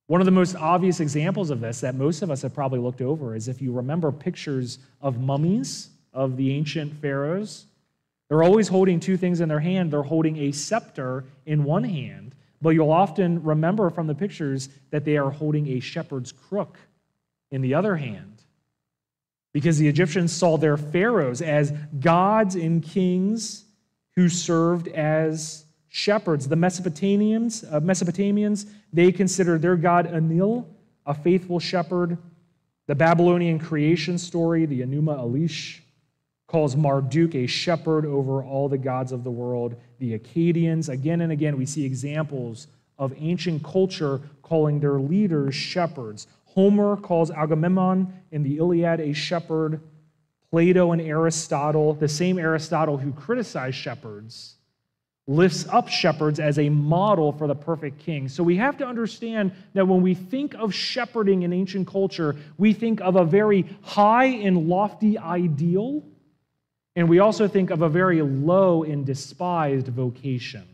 One 0.07 0.19
of 0.19 0.25
the 0.25 0.31
most 0.31 0.55
obvious 0.55 0.99
examples 0.99 1.49
of 1.49 1.61
this 1.61 1.79
that 1.81 1.95
most 1.95 2.21
of 2.21 2.29
us 2.29 2.41
have 2.41 2.53
probably 2.53 2.79
looked 2.79 3.01
over 3.01 3.35
is 3.35 3.47
if 3.47 3.61
you 3.61 3.71
remember 3.71 4.11
pictures 4.11 4.79
of 4.99 5.19
mummies 5.19 5.89
of 6.13 6.35
the 6.35 6.51
ancient 6.51 6.93
pharaohs. 6.93 7.67
They're 8.31 8.43
always 8.43 8.69
holding 8.69 9.01
two 9.01 9.17
things 9.17 9.41
in 9.41 9.49
their 9.49 9.59
hand. 9.59 9.91
They're 9.91 10.03
holding 10.03 10.37
a 10.37 10.53
scepter 10.53 11.25
in 11.45 11.65
one 11.65 11.83
hand, 11.83 12.33
but 12.61 12.69
you'll 12.69 12.89
often 12.89 13.43
remember 13.43 13.89
from 13.89 14.07
the 14.07 14.15
pictures 14.15 14.69
that 14.89 15.03
they 15.03 15.17
are 15.17 15.29
holding 15.29 15.67
a 15.67 15.81
shepherd's 15.81 16.31
crook 16.31 16.77
in 17.51 17.61
the 17.61 17.73
other 17.73 17.97
hand. 17.97 18.41
Because 19.51 19.79
the 19.79 19.87
Egyptians 19.89 20.31
saw 20.31 20.57
their 20.57 20.77
pharaohs 20.77 21.41
as 21.41 21.73
gods 21.99 22.55
and 22.55 22.81
kings 22.81 23.65
who 24.15 24.29
served 24.29 24.87
as 24.87 25.65
shepherds. 25.89 26.47
The 26.47 26.55
Mesopotamians, 26.55 27.65
uh, 27.69 27.81
Mesopotamians, 27.81 28.65
they 28.93 29.11
considered 29.11 29.61
their 29.61 29.75
god 29.75 30.05
Enlil 30.05 30.69
a 31.05 31.13
faithful 31.13 31.59
shepherd. 31.59 32.17
The 32.87 32.95
Babylonian 32.95 33.59
creation 33.59 34.17
story, 34.17 34.65
the 34.65 34.83
Enuma 34.83 35.19
Elish, 35.19 35.81
calls 36.51 36.75
Marduk 36.75 37.33
a 37.33 37.47
shepherd 37.47 38.05
over 38.05 38.43
all 38.43 38.67
the 38.67 38.77
gods 38.77 39.13
of 39.13 39.23
the 39.23 39.31
world. 39.31 39.73
The 39.99 40.19
Akkadians, 40.19 40.89
again 40.89 41.21
and 41.21 41.31
again, 41.31 41.55
we 41.55 41.65
see 41.65 41.85
examples 41.85 42.67
of 42.99 43.13
ancient 43.17 43.63
culture 43.63 44.19
calling 44.41 44.81
their 44.81 44.99
leaders 44.99 45.55
shepherds. 45.55 46.27
Homer 46.43 46.97
calls 46.97 47.31
Agamemnon 47.31 48.13
in 48.31 48.43
the 48.43 48.57
Iliad 48.57 48.99
a 48.99 49.13
shepherd. 49.13 49.79
Plato 50.49 50.91
and 50.91 51.01
Aristotle, 51.01 51.93
the 51.93 52.09
same 52.09 52.37
Aristotle 52.37 52.97
who 52.97 53.13
criticized 53.13 53.77
shepherds, 53.77 54.55
lifts 55.27 55.65
up 55.69 55.87
shepherds 55.87 56.41
as 56.41 56.59
a 56.59 56.67
model 56.67 57.31
for 57.31 57.47
the 57.47 57.55
perfect 57.55 57.99
king. 57.99 58.27
So 58.27 58.43
we 58.43 58.57
have 58.57 58.77
to 58.79 58.85
understand 58.85 59.53
that 59.73 59.87
when 59.87 60.01
we 60.01 60.13
think 60.13 60.53
of 60.55 60.73
shepherding 60.73 61.43
in 61.43 61.53
ancient 61.53 61.87
culture, 61.87 62.35
we 62.57 62.73
think 62.73 62.99
of 62.99 63.15
a 63.15 63.23
very 63.23 63.65
high 63.81 64.25
and 64.25 64.67
lofty 64.67 65.17
ideal, 65.17 66.03
and 66.95 67.07
we 67.07 67.19
also 67.19 67.47
think 67.47 67.69
of 67.69 67.81
a 67.81 67.89
very 67.89 68.21
low 68.21 68.83
and 68.83 69.05
despised 69.05 69.87
vocation. 69.87 70.67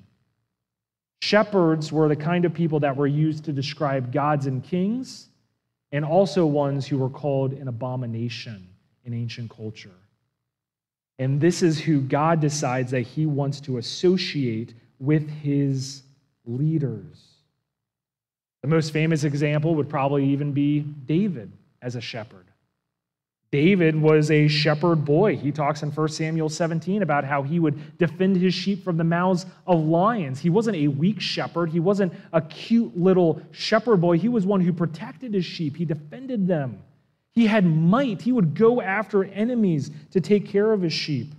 Shepherds 1.22 1.92
were 1.92 2.08
the 2.08 2.16
kind 2.16 2.46
of 2.46 2.54
people 2.54 2.80
that 2.82 2.96
were 2.96 3.08
used 3.08 3.46
to 3.46 3.54
describe 3.54 4.12
gods 4.12 4.46
and 4.46 4.64
kings, 4.64 5.28
and 5.92 6.04
also 6.04 6.46
ones 6.46 6.86
who 6.86 6.98
were 6.98 7.10
called 7.10 7.54
an 7.54 7.68
abomination 7.68 8.68
in 9.06 9.14
ancient 9.14 9.50
culture. 9.50 9.96
And 11.20 11.42
this 11.42 11.64
is 11.64 11.80
who 11.80 12.02
God 12.02 12.40
decides 12.40 12.92
that 12.92 13.02
he 13.02 13.26
wants 13.26 13.60
to 13.62 13.78
associate 13.78 14.74
with 15.00 15.28
his 15.30 16.04
leaders. 16.46 17.28
The 18.62 18.68
most 18.68 18.92
famous 18.92 19.24
example 19.24 19.76
would 19.76 19.90
probably 19.90 20.26
even 20.26 20.52
be 20.52 20.82
David 20.82 21.52
as 21.82 21.96
a 21.96 22.02
shepherd. 22.02 22.46
David 23.50 23.96
was 23.96 24.30
a 24.30 24.48
shepherd 24.48 25.06
boy. 25.06 25.38
He 25.38 25.52
talks 25.52 25.82
in 25.82 25.90
1 25.90 26.08
Samuel 26.10 26.50
17 26.50 27.02
about 27.02 27.24
how 27.24 27.44
he 27.44 27.60
would 27.60 27.98
defend 27.98 28.36
his 28.36 28.54
sheep 28.54 28.84
from 28.84 28.98
the 28.98 29.06
mouths 29.06 29.46
of 29.66 29.80
lions. 29.80 30.40
He 30.40 30.50
wasn't 30.50 30.78
a 30.78 30.90
weak 30.90 31.22
shepherd, 31.22 31.70
he 31.70 31.80
wasn't 31.80 32.14
a 32.34 32.42
cute 32.42 32.98
little 32.98 33.42
shepherd 33.52 34.02
boy. 34.02 34.18
He 34.18 34.28
was 34.28 34.46
one 34.46 34.60
who 34.60 34.74
protected 34.74 35.34
his 35.34 35.46
sheep, 35.46 35.78
he 35.78 35.86
defended 35.86 36.48
them. 36.48 36.82
He 37.32 37.46
had 37.46 37.66
might. 37.66 38.24
He 38.24 38.32
would 38.32 38.56
go 38.56 38.82
after 38.82 39.24
enemies 39.24 39.92
to 40.12 40.20
take 40.20 40.48
care 40.48 40.74
of 40.74 40.82
his 40.82 40.92
sheep. 40.92 41.36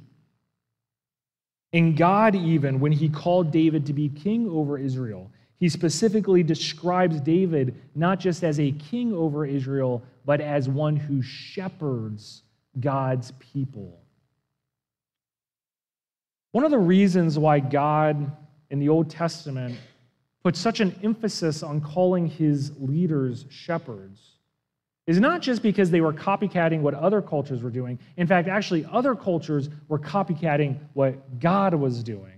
And 1.73 1.97
God, 1.97 2.37
even 2.37 2.81
when 2.81 2.93
he 2.93 3.09
called 3.09 3.51
David 3.51 3.87
to 3.87 3.93
be 3.93 4.09
king 4.09 4.49
over 4.49 4.79
Israel, 4.79 5.31
he 5.59 5.69
specifically 5.69 6.43
describes 6.43 7.21
David 7.21 7.75
not 7.95 8.21
just 8.21 8.45
as 8.45 8.61
a 8.61 8.73
king 8.73 9.13
over 9.13 9.45
Israel, 9.45 10.03
but 10.25 10.41
as 10.41 10.69
one 10.69 10.97
who 10.97 11.21
shepherds 11.21 12.43
God's 12.79 13.33
people. 13.41 14.01
One 16.53 16.65
of 16.65 16.71
the 16.71 16.79
reasons 16.79 17.39
why 17.39 17.61
God 17.61 18.31
in 18.71 18.79
the 18.79 18.89
Old 18.89 19.11
Testament 19.11 19.77
put 20.45 20.57
such 20.57 20.81
an 20.81 20.95
emphasis 21.03 21.63
on 21.63 21.81
calling 21.81 22.27
his 22.27 22.73
leaders 22.79 23.45
shepherds 23.51 24.21
is 25.07 25.19
not 25.19 25.41
just 25.41 25.63
because 25.63 25.91
they 25.91 26.01
were 26.01 26.13
copycatting 26.13 26.81
what 26.81 26.95
other 26.95 27.21
cultures 27.21 27.63
were 27.63 27.71
doing. 27.71 27.99
In 28.17 28.27
fact, 28.27 28.47
actually, 28.47 28.87
other 28.93 29.15
cultures 29.15 29.71
were 29.89 29.99
copycatting 29.99 30.79
what 30.93 31.41
God 31.41 31.75
was 31.75 32.03
doing. 32.03 32.38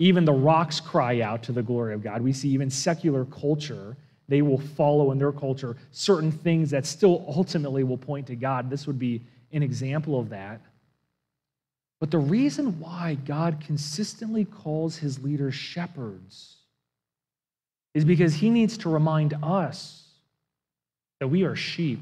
Even 0.00 0.24
the 0.24 0.32
rocks 0.32 0.80
cry 0.80 1.20
out 1.20 1.42
to 1.44 1.52
the 1.52 1.62
glory 1.62 1.92
of 1.92 2.02
God. 2.02 2.22
We 2.22 2.32
see 2.32 2.48
even 2.48 2.70
secular 2.70 3.26
culture, 3.26 3.96
they 4.28 4.40
will 4.40 4.58
follow 4.58 5.12
in 5.12 5.18
their 5.18 5.30
culture 5.30 5.76
certain 5.92 6.32
things 6.32 6.70
that 6.70 6.86
still 6.86 7.22
ultimately 7.28 7.84
will 7.84 7.98
point 7.98 8.26
to 8.28 8.34
God. 8.34 8.70
This 8.70 8.86
would 8.86 8.98
be 8.98 9.20
an 9.52 9.62
example 9.62 10.18
of 10.18 10.30
that. 10.30 10.62
But 12.00 12.10
the 12.10 12.18
reason 12.18 12.80
why 12.80 13.18
God 13.26 13.62
consistently 13.64 14.46
calls 14.46 14.96
his 14.96 15.22
leaders 15.22 15.54
shepherds 15.54 16.56
is 17.92 18.06
because 18.06 18.32
he 18.32 18.48
needs 18.48 18.78
to 18.78 18.88
remind 18.88 19.34
us 19.42 20.02
that 21.18 21.28
we 21.28 21.42
are 21.44 21.56
sheep. 21.56 22.00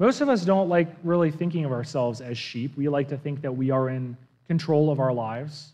Most 0.00 0.22
of 0.22 0.30
us 0.30 0.42
don't 0.42 0.70
like 0.70 0.88
really 1.02 1.30
thinking 1.30 1.66
of 1.66 1.72
ourselves 1.72 2.22
as 2.22 2.38
sheep. 2.38 2.74
We 2.78 2.88
like 2.88 3.10
to 3.10 3.18
think 3.18 3.42
that 3.42 3.52
we 3.52 3.70
are 3.70 3.90
in 3.90 4.16
control 4.46 4.90
of 4.90 5.00
our 5.00 5.12
lives. 5.12 5.72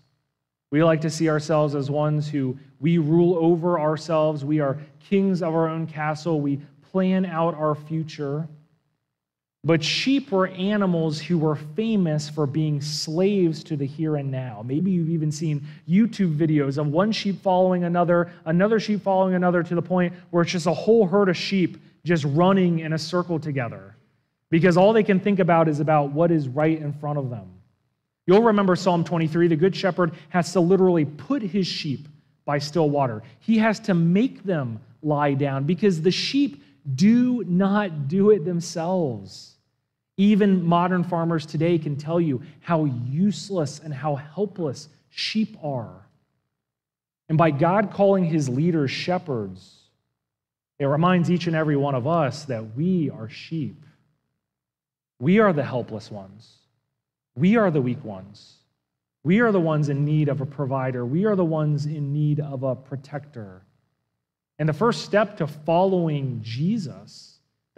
We 0.70 0.84
like 0.84 1.00
to 1.00 1.10
see 1.10 1.28
ourselves 1.28 1.74
as 1.74 1.90
ones 1.90 2.28
who 2.28 2.56
we 2.78 2.98
rule 2.98 3.36
over 3.36 3.80
ourselves. 3.80 4.44
We 4.44 4.60
are 4.60 4.78
kings 5.00 5.42
of 5.42 5.54
our 5.54 5.68
own 5.68 5.86
castle. 5.86 6.40
We 6.40 6.60
plan 6.90 7.26
out 7.26 7.54
our 7.54 7.74
future. 7.74 8.48
But 9.62 9.84
sheep 9.84 10.30
were 10.32 10.46
animals 10.48 11.20
who 11.20 11.36
were 11.36 11.56
famous 11.56 12.30
for 12.30 12.46
being 12.46 12.80
slaves 12.80 13.62
to 13.64 13.76
the 13.76 13.86
here 13.86 14.16
and 14.16 14.30
now. 14.30 14.62
Maybe 14.64 14.90
you've 14.90 15.10
even 15.10 15.30
seen 15.30 15.66
YouTube 15.88 16.34
videos 16.36 16.78
of 16.78 16.86
one 16.86 17.12
sheep 17.12 17.42
following 17.42 17.84
another, 17.84 18.32
another 18.46 18.80
sheep 18.80 19.02
following 19.02 19.34
another, 19.34 19.62
to 19.62 19.74
the 19.74 19.82
point 19.82 20.14
where 20.30 20.42
it's 20.42 20.52
just 20.52 20.66
a 20.66 20.72
whole 20.72 21.06
herd 21.06 21.28
of 21.28 21.36
sheep 21.36 21.76
just 22.04 22.24
running 22.24 22.78
in 22.78 22.94
a 22.94 22.98
circle 22.98 23.38
together 23.38 23.96
because 24.48 24.78
all 24.78 24.94
they 24.94 25.02
can 25.02 25.20
think 25.20 25.38
about 25.38 25.68
is 25.68 25.80
about 25.80 26.10
what 26.10 26.30
is 26.30 26.48
right 26.48 26.80
in 26.80 26.92
front 26.94 27.18
of 27.18 27.28
them. 27.28 27.59
You'll 28.30 28.42
remember 28.42 28.76
Psalm 28.76 29.02
23 29.02 29.48
the 29.48 29.56
Good 29.56 29.74
Shepherd 29.74 30.12
has 30.28 30.52
to 30.52 30.60
literally 30.60 31.04
put 31.04 31.42
his 31.42 31.66
sheep 31.66 32.06
by 32.44 32.60
still 32.60 32.88
water, 32.88 33.24
he 33.40 33.58
has 33.58 33.80
to 33.80 33.94
make 33.94 34.44
them 34.44 34.78
lie 35.02 35.34
down 35.34 35.64
because 35.64 36.00
the 36.00 36.12
sheep 36.12 36.62
do 36.94 37.42
not 37.48 38.06
do 38.06 38.30
it 38.30 38.44
themselves. 38.44 39.56
Even 40.16 40.64
modern 40.64 41.02
farmers 41.02 41.44
today 41.44 41.76
can 41.76 41.96
tell 41.96 42.20
you 42.20 42.40
how 42.60 42.84
useless 42.84 43.80
and 43.80 43.92
how 43.92 44.14
helpless 44.14 44.88
sheep 45.08 45.56
are. 45.60 46.06
And 47.28 47.36
by 47.36 47.50
God 47.50 47.90
calling 47.92 48.24
his 48.24 48.48
leaders 48.48 48.92
shepherds, 48.92 49.76
it 50.78 50.84
reminds 50.84 51.32
each 51.32 51.48
and 51.48 51.56
every 51.56 51.76
one 51.76 51.96
of 51.96 52.06
us 52.06 52.44
that 52.44 52.76
we 52.76 53.10
are 53.10 53.28
sheep. 53.28 53.84
We 55.18 55.40
are 55.40 55.52
the 55.52 55.64
helpless 55.64 56.12
ones. 56.12 56.59
We 57.36 57.56
are 57.56 57.70
the 57.70 57.80
weak 57.80 58.04
ones. 58.04 58.56
We 59.22 59.40
are 59.40 59.52
the 59.52 59.60
ones 59.60 59.88
in 59.88 60.04
need 60.04 60.28
of 60.28 60.40
a 60.40 60.46
provider. 60.46 61.04
We 61.04 61.26
are 61.26 61.36
the 61.36 61.44
ones 61.44 61.86
in 61.86 62.12
need 62.12 62.40
of 62.40 62.62
a 62.62 62.74
protector. 62.74 63.62
And 64.58 64.68
the 64.68 64.74
first 64.74 65.04
step 65.04 65.38
to 65.38 65.46
following 65.46 66.40
Jesus 66.42 67.30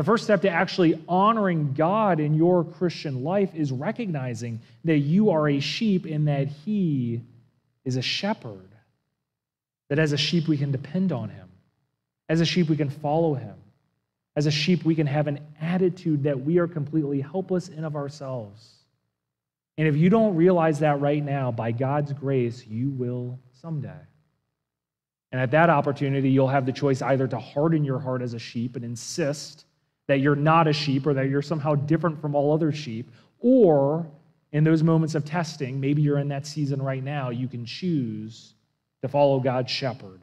the 0.02 0.04
first 0.04 0.24
step 0.24 0.42
to 0.42 0.50
actually 0.50 1.00
honoring 1.06 1.74
God 1.74 2.18
in 2.18 2.34
your 2.34 2.64
Christian 2.64 3.22
life 3.22 3.54
is 3.54 3.70
recognizing 3.70 4.60
that 4.84 4.98
you 4.98 5.30
are 5.30 5.48
a 5.48 5.60
sheep 5.60 6.06
and 6.06 6.26
that 6.28 6.48
He 6.48 7.20
is 7.84 7.96
a 7.96 8.02
shepherd. 8.02 8.68
That 9.90 9.98
as 9.98 10.12
a 10.12 10.16
sheep, 10.16 10.48
we 10.48 10.56
can 10.56 10.72
depend 10.72 11.12
on 11.12 11.28
Him. 11.28 11.48
As 12.28 12.40
a 12.40 12.44
sheep, 12.44 12.68
we 12.68 12.76
can 12.76 12.90
follow 12.90 13.34
Him. 13.34 13.54
As 14.34 14.46
a 14.46 14.50
sheep, 14.50 14.84
we 14.84 14.94
can 14.94 15.06
have 15.06 15.26
an 15.26 15.38
attitude 15.60 16.22
that 16.22 16.40
we 16.40 16.58
are 16.58 16.66
completely 16.66 17.20
helpless 17.20 17.68
in 17.68 17.84
of 17.84 17.94
ourselves. 17.94 18.81
And 19.82 19.88
if 19.88 19.96
you 19.96 20.10
don't 20.10 20.36
realize 20.36 20.78
that 20.78 21.00
right 21.00 21.24
now, 21.24 21.50
by 21.50 21.72
God's 21.72 22.12
grace, 22.12 22.64
you 22.64 22.90
will 22.90 23.40
someday. 23.60 23.98
And 25.32 25.40
at 25.40 25.50
that 25.50 25.70
opportunity, 25.70 26.30
you'll 26.30 26.46
have 26.46 26.66
the 26.66 26.72
choice 26.72 27.02
either 27.02 27.26
to 27.26 27.36
harden 27.36 27.82
your 27.82 27.98
heart 27.98 28.22
as 28.22 28.32
a 28.32 28.38
sheep 28.38 28.76
and 28.76 28.84
insist 28.84 29.64
that 30.06 30.20
you're 30.20 30.36
not 30.36 30.68
a 30.68 30.72
sheep 30.72 31.04
or 31.04 31.14
that 31.14 31.28
you're 31.28 31.42
somehow 31.42 31.74
different 31.74 32.20
from 32.20 32.36
all 32.36 32.52
other 32.54 32.70
sheep. 32.70 33.10
Or 33.40 34.06
in 34.52 34.62
those 34.62 34.84
moments 34.84 35.16
of 35.16 35.24
testing, 35.24 35.80
maybe 35.80 36.00
you're 36.00 36.20
in 36.20 36.28
that 36.28 36.46
season 36.46 36.80
right 36.80 37.02
now, 37.02 37.30
you 37.30 37.48
can 37.48 37.64
choose 37.66 38.54
to 39.00 39.08
follow 39.08 39.40
God's 39.40 39.72
shepherd. 39.72 40.20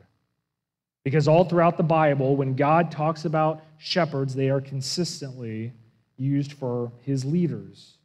Because 1.04 1.28
all 1.28 1.44
throughout 1.44 1.76
the 1.76 1.84
Bible, 1.84 2.38
when 2.38 2.56
God 2.56 2.92
talks 2.92 3.26
about 3.26 3.66
shepherds, 3.78 4.34
they 4.34 4.50
are 4.50 4.62
consistently 4.62 5.74
used 6.16 6.54
for 6.54 6.94
his 7.02 7.26
leaders. 7.26 7.98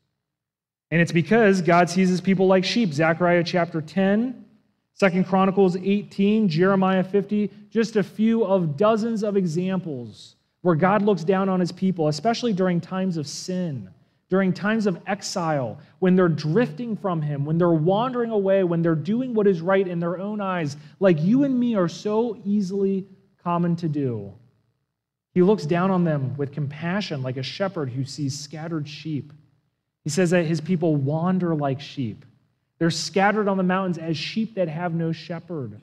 And 0.94 1.02
it's 1.02 1.10
because 1.10 1.60
God 1.60 1.90
sees 1.90 2.08
his 2.08 2.20
people 2.20 2.46
like 2.46 2.64
sheep. 2.64 2.92
Zechariah 2.92 3.42
chapter 3.42 3.82
10, 3.82 4.44
Second 4.92 5.26
Chronicles 5.26 5.76
18, 5.76 6.48
Jeremiah 6.48 7.02
50, 7.02 7.50
just 7.68 7.96
a 7.96 8.02
few 8.04 8.44
of 8.44 8.76
dozens 8.76 9.24
of 9.24 9.36
examples 9.36 10.36
where 10.60 10.76
God 10.76 11.02
looks 11.02 11.24
down 11.24 11.48
on 11.48 11.58
his 11.58 11.72
people, 11.72 12.06
especially 12.06 12.52
during 12.52 12.80
times 12.80 13.16
of 13.16 13.26
sin, 13.26 13.90
during 14.30 14.52
times 14.52 14.86
of 14.86 15.00
exile, 15.08 15.80
when 15.98 16.14
they're 16.14 16.28
drifting 16.28 16.96
from 16.96 17.20
Him, 17.20 17.44
when 17.44 17.58
they're 17.58 17.70
wandering 17.70 18.30
away, 18.30 18.62
when 18.62 18.80
they're 18.80 18.94
doing 18.94 19.34
what 19.34 19.48
is 19.48 19.60
right 19.60 19.88
in 19.88 19.98
their 19.98 20.20
own 20.20 20.40
eyes, 20.40 20.76
like 21.00 21.20
you 21.20 21.42
and 21.42 21.58
me 21.58 21.74
are 21.74 21.88
so 21.88 22.40
easily 22.44 23.04
common 23.42 23.74
to 23.74 23.88
do. 23.88 24.32
He 25.32 25.42
looks 25.42 25.66
down 25.66 25.90
on 25.90 26.04
them 26.04 26.36
with 26.36 26.52
compassion, 26.52 27.20
like 27.20 27.36
a 27.36 27.42
shepherd 27.42 27.90
who 27.90 28.04
sees 28.04 28.38
scattered 28.38 28.88
sheep. 28.88 29.32
He 30.04 30.10
says 30.10 30.30
that 30.30 30.44
his 30.44 30.60
people 30.60 30.94
wander 30.94 31.54
like 31.54 31.80
sheep. 31.80 32.24
They're 32.78 32.90
scattered 32.90 33.48
on 33.48 33.56
the 33.56 33.62
mountains 33.62 33.98
as 33.98 34.16
sheep 34.16 34.54
that 34.54 34.68
have 34.68 34.94
no 34.94 35.12
shepherd. 35.12 35.80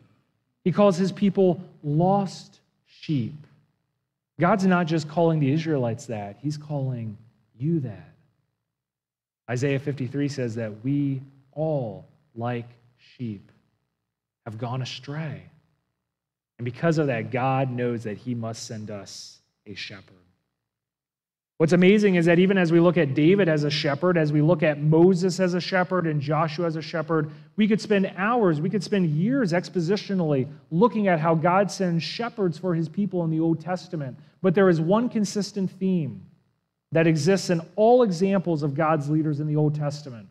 He 0.63 0.71
calls 0.71 0.97
his 0.97 1.11
people 1.11 1.63
lost 1.83 2.59
sheep. 2.85 3.35
God's 4.39 4.65
not 4.65 4.87
just 4.87 5.09
calling 5.09 5.39
the 5.39 5.51
Israelites 5.51 6.05
that, 6.07 6.37
he's 6.41 6.57
calling 6.57 7.17
you 7.57 7.79
that. 7.81 8.09
Isaiah 9.49 9.79
53 9.79 10.27
says 10.29 10.55
that 10.55 10.83
we 10.83 11.21
all, 11.51 12.07
like 12.35 12.69
sheep, 12.97 13.51
have 14.45 14.57
gone 14.57 14.81
astray. 14.81 15.43
And 16.57 16.65
because 16.65 16.97
of 16.97 17.07
that, 17.07 17.31
God 17.31 17.71
knows 17.71 18.03
that 18.03 18.17
he 18.17 18.35
must 18.35 18.65
send 18.65 18.91
us 18.91 19.39
a 19.65 19.73
shepherd. 19.73 20.20
What's 21.61 21.73
amazing 21.73 22.15
is 22.15 22.25
that 22.25 22.39
even 22.39 22.57
as 22.57 22.71
we 22.71 22.79
look 22.79 22.97
at 22.97 23.13
David 23.13 23.47
as 23.47 23.65
a 23.65 23.69
shepherd, 23.69 24.17
as 24.17 24.33
we 24.33 24.41
look 24.41 24.63
at 24.63 24.81
Moses 24.81 25.39
as 25.39 25.53
a 25.53 25.61
shepherd 25.61 26.07
and 26.07 26.19
Joshua 26.19 26.65
as 26.65 26.75
a 26.75 26.81
shepherd, 26.81 27.29
we 27.55 27.67
could 27.67 27.79
spend 27.79 28.11
hours, 28.17 28.59
we 28.59 28.67
could 28.67 28.83
spend 28.83 29.11
years 29.11 29.51
expositionally 29.51 30.47
looking 30.71 31.07
at 31.07 31.19
how 31.19 31.35
God 31.35 31.69
sends 31.69 32.01
shepherds 32.01 32.57
for 32.57 32.73
his 32.73 32.89
people 32.89 33.23
in 33.25 33.29
the 33.29 33.39
Old 33.39 33.61
Testament. 33.61 34.17
But 34.41 34.55
there 34.55 34.69
is 34.69 34.81
one 34.81 35.07
consistent 35.07 35.69
theme 35.69 36.25
that 36.93 37.05
exists 37.05 37.51
in 37.51 37.61
all 37.75 38.01
examples 38.01 38.63
of 38.63 38.73
God's 38.73 39.07
leaders 39.07 39.39
in 39.39 39.45
the 39.45 39.55
Old 39.55 39.75
Testament, 39.75 40.29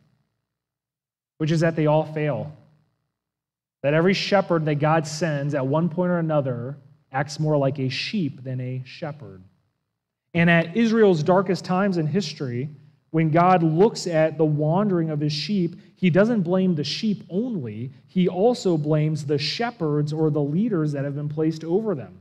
which 1.39 1.53
is 1.53 1.61
that 1.61 1.77
they 1.77 1.87
all 1.87 2.13
fail. 2.13 2.53
That 3.85 3.95
every 3.95 4.15
shepherd 4.15 4.65
that 4.65 4.81
God 4.81 5.07
sends 5.07 5.55
at 5.55 5.65
one 5.65 5.91
point 5.91 6.11
or 6.11 6.19
another 6.19 6.77
acts 7.13 7.39
more 7.39 7.57
like 7.57 7.79
a 7.79 7.89
sheep 7.89 8.43
than 8.43 8.61
a 8.61 8.83
shepherd. 8.85 9.45
And 10.35 10.49
at 10.49 10.77
Israel's 10.77 11.23
darkest 11.23 11.65
times 11.65 11.97
in 11.97 12.07
history, 12.07 12.69
when 13.11 13.31
God 13.31 13.63
looks 13.63 14.07
at 14.07 14.39
the 14.39 14.45
wandering 14.45 15.11
of 15.11 15.21
his 15.21 15.33
sheep, 15.33 15.77
he 15.97 16.11
doesn't 16.11 16.43
blame 16.43 16.75
the 16.75 16.85
sheep 16.85 17.25
only, 17.29 17.93
he 18.07 18.29
also 18.29 18.77
blames 18.77 19.27
the 19.27 19.39
shepherds 19.39 20.13
or 20.13 20.31
the 20.31 20.41
leaders 20.41 20.93
that 20.93 21.05
have 21.05 21.17
been 21.17 21.29
placed 21.29 21.65
over 21.65 21.95
them. 21.95 22.21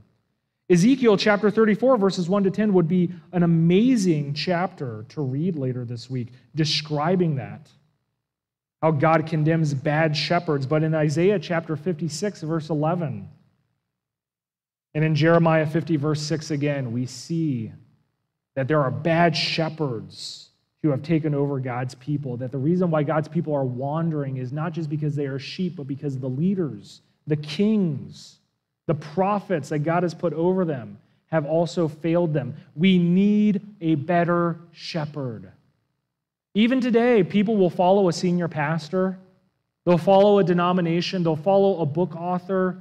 Ezekiel 0.70 1.18
chapter 1.18 1.50
34, 1.50 1.98
verses 1.98 2.30
1 2.30 2.44
to 2.44 2.52
10, 2.52 2.74
would 2.74 2.88
be 2.88 3.12
an 3.32 3.44
amazing 3.44 4.34
chapter 4.34 5.06
to 5.10 5.22
read 5.22 5.56
later 5.56 5.86
this 5.86 6.10
week, 6.10 6.28
describing 6.56 7.36
that. 7.36 7.70
How 8.82 8.92
God 8.92 9.28
condemns 9.28 9.74
bad 9.74 10.16
shepherds. 10.16 10.66
But 10.66 10.84
in 10.84 10.94
Isaiah 10.94 11.40
chapter 11.40 11.76
56, 11.76 12.42
verse 12.42 12.70
11, 12.70 13.28
and 14.96 15.04
in 15.04 15.16
Jeremiah 15.16 15.68
50, 15.68 15.98
verse 15.98 16.22
6 16.22 16.52
again, 16.52 16.92
we 16.92 17.06
see 17.06 17.72
that 18.60 18.68
there 18.68 18.82
are 18.82 18.92
bad 18.92 19.34
shepherds 19.34 20.50
who 20.84 20.90
have 20.90 21.02
taken 21.02 21.34
over 21.34 21.62
God's 21.62 21.96
people, 21.96 22.36
that 22.36 22.52
the 22.52 22.58
reason 22.58 22.92
why 22.92 23.04
God's 23.04 23.30
people 23.30 23.56
are 23.56 23.64
wandering 23.64 24.36
is 24.36 24.52
not 24.52 24.74
just 24.74 24.90
because 24.90 25.16
they 25.16 25.28
are 25.28 25.40
sheep, 25.40 25.78
but 25.78 25.88
because 25.88 26.20
the 26.20 26.28
leaders, 26.28 27.00
the 27.26 27.38
kings, 27.38 28.40
the 28.86 28.96
prophets 28.96 29.70
that 29.70 29.80
God 29.80 30.04
has 30.04 30.14
put 30.14 30.34
over 30.34 30.66
them 30.66 30.98
have 31.28 31.46
also 31.46 31.88
failed 31.88 32.34
them. 32.34 32.54
We 32.76 32.98
need 32.98 33.62
a 33.80 33.96
better 33.96 34.58
shepherd. 34.74 35.50
Even 36.54 36.82
today, 36.82 37.24
people 37.24 37.56
will 37.56 37.70
follow 37.70 38.10
a 38.10 38.14
senior 38.14 38.50
pastor, 38.50 39.18
they'll 39.86 39.98
follow 39.98 40.40
a 40.40 40.44
denomination, 40.44 41.24
they'll 41.24 41.38
follow 41.38 41.80
a 41.80 41.86
book 41.86 42.14
author, 42.18 42.76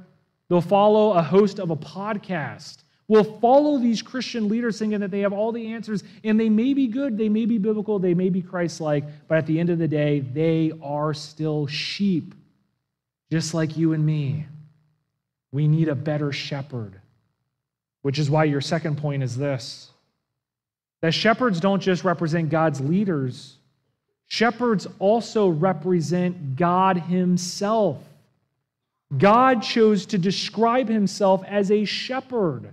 they'll 0.49 0.59
follow 0.59 1.13
a 1.13 1.21
host 1.21 1.57
of 1.57 1.69
a 1.69 1.77
podcast 1.77 2.79
will 3.09 3.23
follow 3.39 3.79
these 3.79 4.01
Christian 4.01 4.47
leaders 4.47 4.79
thinking 4.79 4.99
that 4.99 5.11
they 5.11 5.21
have 5.21 5.33
all 5.33 5.51
the 5.51 5.73
answers, 5.73 6.03
and 6.23 6.39
they 6.39 6.47
may 6.47 6.73
be 6.73 6.87
good, 6.87 7.17
they 7.17 7.27
may 7.27 7.45
be 7.45 7.57
biblical, 7.57 7.99
they 7.99 8.13
may 8.13 8.29
be 8.29 8.41
Christ 8.41 8.79
like, 8.79 9.03
but 9.27 9.39
at 9.39 9.47
the 9.47 9.59
end 9.59 9.71
of 9.71 9.79
the 9.79 9.87
day, 9.87 10.19
they 10.19 10.71
are 10.81 11.13
still 11.13 11.65
sheep, 11.67 12.35
just 13.31 13.53
like 13.53 13.75
you 13.75 13.93
and 13.93 14.05
me. 14.05 14.45
We 15.51 15.67
need 15.67 15.89
a 15.89 15.95
better 15.95 16.31
shepherd, 16.31 17.01
which 18.03 18.19
is 18.19 18.29
why 18.29 18.43
your 18.43 18.61
second 18.61 18.99
point 18.99 19.23
is 19.23 19.35
this 19.35 19.91
that 21.01 21.13
shepherds 21.13 21.59
don't 21.59 21.81
just 21.81 22.03
represent 22.03 22.49
God's 22.49 22.79
leaders, 22.79 23.55
shepherds 24.27 24.85
also 24.99 25.47
represent 25.47 26.55
God 26.55 26.97
Himself. 26.97 27.97
God 29.17 29.63
chose 29.63 30.05
to 30.07 30.19
describe 30.19 30.87
Himself 30.87 31.43
as 31.47 31.71
a 31.71 31.85
shepherd. 31.85 32.71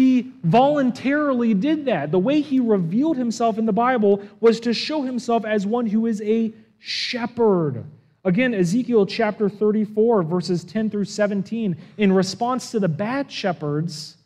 He 0.00 0.32
voluntarily 0.44 1.52
did 1.52 1.84
that. 1.84 2.10
The 2.10 2.18
way 2.18 2.40
he 2.40 2.58
revealed 2.58 3.18
himself 3.18 3.58
in 3.58 3.66
the 3.66 3.72
Bible 3.74 4.22
was 4.40 4.58
to 4.60 4.72
show 4.72 5.02
himself 5.02 5.44
as 5.44 5.66
one 5.66 5.84
who 5.84 6.06
is 6.06 6.22
a 6.22 6.54
shepherd. 6.78 7.84
Again, 8.24 8.54
Ezekiel 8.54 9.04
chapter 9.04 9.50
34, 9.50 10.22
verses 10.22 10.64
10 10.64 10.88
through 10.88 11.04
17, 11.04 11.76
in 11.98 12.12
response 12.14 12.70
to 12.70 12.80
the 12.80 12.88
bad 12.88 13.30
shepherds, 13.30 14.16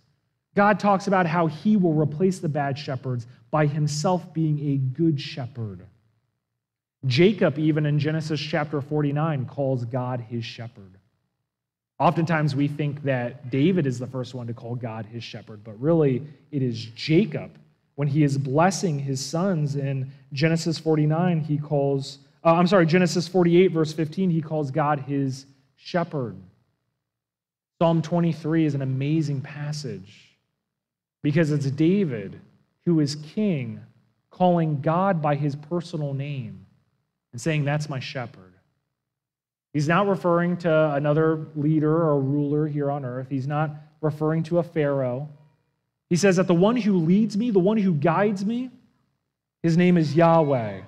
God 0.55 0.79
talks 0.79 1.09
about 1.09 1.27
how 1.27 1.49
he 1.49 1.77
will 1.77 1.95
replace 1.95 2.39
the 2.39 2.49
bad 2.49 2.79
shepherds 2.79 3.27
by 3.51 3.67
himself 3.67 4.33
being 4.33 4.61
a 4.61 4.77
good 4.77 5.21
shepherd. 5.21 5.85
Jacob, 7.05 7.59
even 7.59 7.85
in 7.85 7.99
Genesis 7.99 8.39
chapter 8.39 8.81
49, 8.81 9.47
calls 9.47 9.85
God 9.87 10.21
his 10.21 10.45
shepherd. 10.45 10.99
Oftentimes 11.99 12.57
we 12.57 12.67
think 12.67 13.03
that 13.05 13.51
David 13.51 13.87
is 13.87 13.99
the 13.99 14.07
first 14.07 14.35
one 14.35 14.47
to 14.49 14.55
call 14.55 14.75
God 14.75 15.07
his 15.07 15.23
shepherd, 15.23 15.63
but 15.63 15.81
really 15.81 16.27
it 16.51 16.63
is 16.63 16.87
Jacob. 16.87 17.53
When 17.95 18.09
he 18.09 18.25
is 18.25 18.37
blessing 18.37 18.99
his 18.99 19.25
sons 19.25 19.77
in 19.77 20.11
Genesis 20.33 20.79
49, 20.79 21.41
he 21.41 21.57
calls, 21.59 22.19
uh, 22.45 22.55
I'm 22.55 22.67
sorry, 22.67 22.87
Genesis 22.87 23.29
48, 23.29 23.69
verse 23.69 23.93
15, 23.93 24.31
he 24.31 24.43
calls 24.43 24.73
God 24.73 25.01
his 25.01 25.47
shepherd. 25.77 26.37
Psalm 27.81 28.03
23 28.03 28.67
is 28.67 28.75
an 28.75 28.83
amazing 28.83 29.41
passage 29.41 30.37
because 31.23 31.53
it's 31.53 31.71
David 31.71 32.41
who 32.85 32.99
is 33.01 33.17
king 33.17 33.81
calling 34.31 34.81
God 34.81 35.23
by 35.23 35.37
his 35.37 35.55
personal 35.55 36.13
name 36.13 36.67
and 37.33 37.41
saying, 37.41 37.65
That's 37.65 37.89
my 37.89 38.01
shepherd. 38.01 38.54
He's 39.75 39.89
not 39.89 40.07
referring 40.07 40.57
to 40.59 40.95
another 40.95 41.47
leader 41.57 41.93
or 41.93 42.21
ruler 42.21 42.67
here 42.67 42.91
on 42.91 43.05
earth. 43.05 43.27
He's 43.29 43.49
not 43.49 43.73
referring 44.01 44.45
to 44.45 44.61
a 44.61 44.63
Pharaoh. 44.63 45.29
He 46.09 46.17
says 46.17 46.37
that 46.37 46.47
the 46.47 46.55
one 46.55 46.77
who 46.77 46.99
leads 46.99 47.37
me, 47.37 47.51
the 47.51 47.59
one 47.59 47.77
who 47.77 47.93
guides 47.93 48.45
me, 48.45 48.71
his 49.65 49.77
name 49.77 49.99
is 49.99 50.15
Yahweh. 50.15 50.83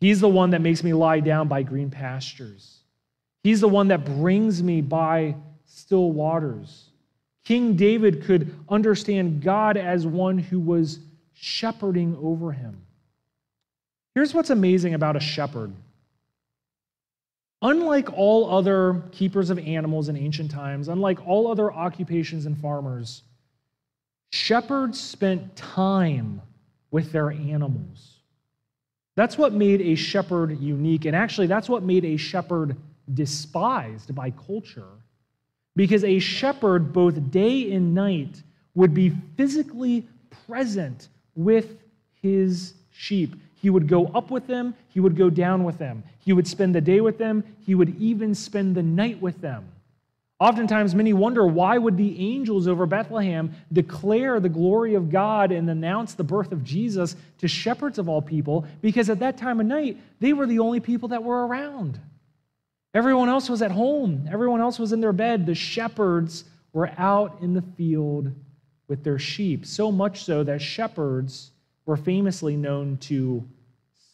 He's 0.00 0.20
the 0.20 0.28
one 0.28 0.50
that 0.50 0.60
makes 0.60 0.84
me 0.84 0.92
lie 0.92 1.20
down 1.20 1.48
by 1.48 1.62
green 1.62 1.90
pastures. 1.90 2.80
He's 3.42 3.60
the 3.60 3.68
one 3.68 3.88
that 3.88 4.04
brings 4.04 4.62
me 4.62 4.82
by 4.82 5.36
still 5.64 6.12
waters. 6.12 6.90
King 7.44 7.76
David 7.76 8.24
could 8.24 8.54
understand 8.68 9.40
God 9.40 9.78
as 9.78 10.06
one 10.06 10.36
who 10.36 10.60
was 10.60 10.98
shepherding 11.32 12.18
over 12.20 12.52
him. 12.52 12.82
Here's 14.14 14.34
what's 14.34 14.50
amazing 14.50 14.94
about 14.94 15.16
a 15.16 15.20
shepherd 15.20 15.72
Unlike 17.62 18.12
all 18.12 18.50
other 18.50 19.02
keepers 19.12 19.50
of 19.50 19.58
animals 19.58 20.08
in 20.08 20.16
ancient 20.16 20.50
times, 20.50 20.88
unlike 20.88 21.26
all 21.26 21.50
other 21.50 21.72
occupations 21.72 22.46
and 22.46 22.56
farmers, 22.58 23.22
shepherds 24.30 25.00
spent 25.00 25.56
time 25.56 26.42
with 26.90 27.12
their 27.12 27.30
animals. 27.30 28.16
That's 29.14 29.38
what 29.38 29.54
made 29.54 29.80
a 29.80 29.94
shepherd 29.94 30.60
unique. 30.60 31.06
And 31.06 31.16
actually, 31.16 31.46
that's 31.46 31.68
what 31.68 31.82
made 31.82 32.04
a 32.04 32.18
shepherd 32.18 32.76
despised 33.14 34.14
by 34.14 34.30
culture. 34.30 34.92
Because 35.74 36.04
a 36.04 36.18
shepherd, 36.18 36.92
both 36.92 37.30
day 37.30 37.72
and 37.72 37.94
night, 37.94 38.42
would 38.74 38.92
be 38.92 39.10
physically 39.36 40.06
present 40.46 41.08
with 41.34 41.78
his 42.20 42.74
sheep. 42.92 43.36
He 43.66 43.70
would 43.70 43.88
go 43.88 44.06
up 44.14 44.30
with 44.30 44.46
them, 44.46 44.76
he 44.90 45.00
would 45.00 45.16
go 45.16 45.28
down 45.28 45.64
with 45.64 45.76
them. 45.76 46.04
He 46.20 46.32
would 46.32 46.46
spend 46.46 46.72
the 46.72 46.80
day 46.80 47.00
with 47.00 47.18
them, 47.18 47.42
he 47.66 47.74
would 47.74 48.00
even 48.00 48.32
spend 48.32 48.76
the 48.76 48.82
night 48.84 49.20
with 49.20 49.40
them. 49.40 49.66
Oftentimes, 50.38 50.94
many 50.94 51.12
wonder 51.12 51.44
why 51.44 51.76
would 51.76 51.96
the 51.96 52.16
angels 52.16 52.68
over 52.68 52.86
Bethlehem 52.86 53.52
declare 53.72 54.38
the 54.38 54.48
glory 54.48 54.94
of 54.94 55.10
God 55.10 55.50
and 55.50 55.68
announce 55.68 56.14
the 56.14 56.22
birth 56.22 56.52
of 56.52 56.62
Jesus 56.62 57.16
to 57.38 57.48
shepherds 57.48 57.98
of 57.98 58.08
all 58.08 58.22
people? 58.22 58.64
Because 58.82 59.10
at 59.10 59.18
that 59.18 59.36
time 59.36 59.58
of 59.58 59.66
night, 59.66 60.00
they 60.20 60.32
were 60.32 60.46
the 60.46 60.60
only 60.60 60.78
people 60.78 61.08
that 61.08 61.24
were 61.24 61.44
around. 61.44 61.98
Everyone 62.94 63.28
else 63.28 63.50
was 63.50 63.62
at 63.62 63.72
home, 63.72 64.28
everyone 64.30 64.60
else 64.60 64.78
was 64.78 64.92
in 64.92 65.00
their 65.00 65.12
bed. 65.12 65.44
The 65.44 65.56
shepherds 65.56 66.44
were 66.72 66.92
out 66.98 67.38
in 67.40 67.52
the 67.52 67.64
field 67.76 68.30
with 68.86 69.02
their 69.02 69.18
sheep, 69.18 69.66
so 69.66 69.90
much 69.90 70.22
so 70.22 70.44
that 70.44 70.62
shepherds 70.62 71.50
were 71.84 71.96
famously 71.96 72.56
known 72.56 72.98
to 72.98 73.48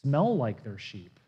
smell 0.04 0.36
like 0.36 0.62
their 0.64 0.78
sheep. 0.78 1.18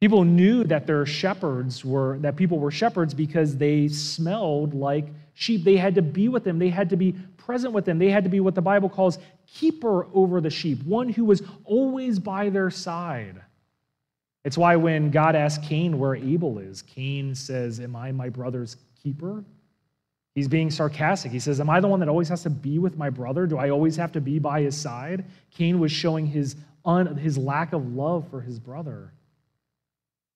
People 0.00 0.24
knew 0.24 0.64
that 0.64 0.86
their 0.86 1.04
shepherds 1.04 1.84
were, 1.84 2.18
that 2.20 2.36
people 2.36 2.58
were 2.58 2.70
shepherds 2.70 3.12
because 3.12 3.56
they 3.56 3.88
smelled 3.88 4.72
like 4.72 5.08
sheep. 5.34 5.62
They 5.62 5.76
had 5.76 5.94
to 5.96 6.02
be 6.02 6.28
with 6.28 6.44
them, 6.44 6.58
they 6.58 6.70
had 6.70 6.90
to 6.90 6.96
be 6.96 7.14
present 7.36 7.74
with 7.74 7.84
them. 7.84 7.98
They 7.98 8.10
had 8.10 8.24
to 8.24 8.30
be 8.30 8.40
what 8.40 8.54
the 8.54 8.62
Bible 8.62 8.88
calls 8.88 9.18
keeper 9.46 10.06
over 10.14 10.40
the 10.40 10.50
sheep, 10.50 10.82
one 10.84 11.08
who 11.08 11.24
was 11.24 11.42
always 11.64 12.18
by 12.18 12.48
their 12.48 12.70
side. 12.70 13.42
It's 14.44 14.56
why 14.56 14.76
when 14.76 15.10
God 15.10 15.34
asked 15.34 15.64
Cain 15.64 15.98
where 15.98 16.14
Abel 16.14 16.58
is, 16.58 16.82
Cain 16.82 17.34
says, 17.34 17.80
Am 17.80 17.94
I 17.94 18.12
my 18.12 18.28
brother's 18.28 18.76
keeper? 19.02 19.44
He's 20.34 20.48
being 20.48 20.70
sarcastic. 20.70 21.32
He 21.32 21.40
says, 21.40 21.60
Am 21.60 21.68
I 21.68 21.80
the 21.80 21.88
one 21.88 22.00
that 22.00 22.08
always 22.08 22.28
has 22.28 22.42
to 22.44 22.50
be 22.50 22.78
with 22.78 22.96
my 22.96 23.10
brother? 23.10 23.46
Do 23.46 23.58
I 23.58 23.70
always 23.70 23.96
have 23.96 24.12
to 24.12 24.20
be 24.20 24.38
by 24.38 24.62
his 24.62 24.76
side? 24.76 25.24
Cain 25.50 25.78
was 25.80 25.90
showing 25.92 26.26
his, 26.26 26.56
un, 26.84 27.16
his 27.16 27.38
lack 27.38 27.72
of 27.72 27.94
love 27.94 28.28
for 28.30 28.40
his 28.40 28.58
brother. 28.58 29.12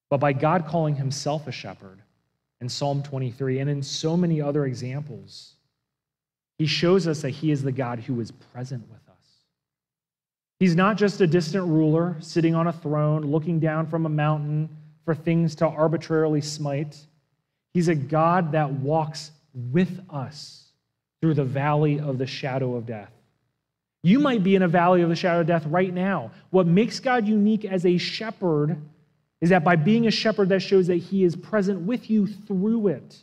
But 0.09 0.19
by 0.19 0.33
God 0.33 0.67
calling 0.67 0.95
himself 0.95 1.47
a 1.47 1.51
shepherd 1.51 2.01
in 2.61 2.69
Psalm 2.69 3.03
23 3.03 3.59
and 3.59 3.69
in 3.69 3.81
so 3.81 4.15
many 4.15 4.41
other 4.41 4.65
examples, 4.65 5.55
he 6.57 6.65
shows 6.65 7.07
us 7.07 7.21
that 7.21 7.31
he 7.31 7.51
is 7.51 7.63
the 7.63 7.71
God 7.71 7.99
who 7.99 8.19
is 8.21 8.31
present 8.31 8.87
with 8.89 9.01
us. 9.09 9.15
He's 10.59 10.75
not 10.75 10.97
just 10.97 11.19
a 11.21 11.27
distant 11.27 11.65
ruler 11.65 12.15
sitting 12.19 12.55
on 12.55 12.67
a 12.67 12.73
throne, 12.73 13.23
looking 13.23 13.59
down 13.59 13.87
from 13.87 14.05
a 14.05 14.09
mountain 14.09 14.69
for 15.03 15.13
things 15.13 15.55
to 15.55 15.67
arbitrarily 15.67 16.41
smite. 16.41 16.97
He's 17.73 17.89
a 17.89 17.95
God 17.95 18.53
that 18.53 18.71
walks 18.71 19.31
with 19.53 19.99
us 20.09 20.71
through 21.21 21.33
the 21.33 21.43
valley 21.43 21.99
of 21.99 22.17
the 22.17 22.27
shadow 22.27 22.75
of 22.75 22.85
death. 22.85 23.11
You 24.05 24.19
might 24.19 24.43
be 24.43 24.55
in 24.55 24.61
a 24.61 24.67
valley 24.67 25.01
of 25.01 25.09
the 25.09 25.15
shadow 25.15 25.41
of 25.41 25.47
death 25.47 25.65
right 25.65 25.91
now. 25.91 26.29
What 26.51 26.67
makes 26.67 26.99
God 26.99 27.27
unique 27.27 27.65
as 27.65 27.87
a 27.87 27.97
shepherd 27.97 28.77
is 29.41 29.49
that 29.49 29.63
by 29.63 29.77
being 29.77 30.05
a 30.05 30.11
shepherd, 30.11 30.49
that 30.49 30.59
shows 30.59 30.85
that 30.87 30.97
he 30.97 31.23
is 31.23 31.35
present 31.35 31.81
with 31.81 32.07
you 32.07 32.27
through 32.27 32.89
it. 32.89 33.17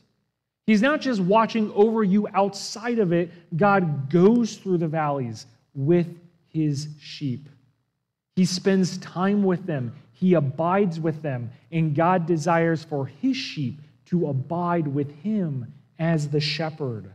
He's 0.66 0.82
not 0.82 1.00
just 1.00 1.20
watching 1.20 1.70
over 1.70 2.02
you 2.02 2.26
outside 2.34 2.98
of 2.98 3.12
it, 3.12 3.30
God 3.56 4.10
goes 4.10 4.56
through 4.56 4.78
the 4.78 4.88
valleys 4.88 5.46
with 5.72 6.08
his 6.48 6.88
sheep. 7.00 7.48
He 8.34 8.44
spends 8.44 8.98
time 8.98 9.44
with 9.44 9.64
them, 9.64 9.94
he 10.10 10.34
abides 10.34 10.98
with 10.98 11.22
them, 11.22 11.52
and 11.70 11.94
God 11.94 12.26
desires 12.26 12.82
for 12.82 13.06
his 13.06 13.36
sheep 13.36 13.80
to 14.06 14.26
abide 14.26 14.88
with 14.88 15.12
him 15.20 15.72
as 16.00 16.28
the 16.28 16.40
shepherd. 16.40 17.12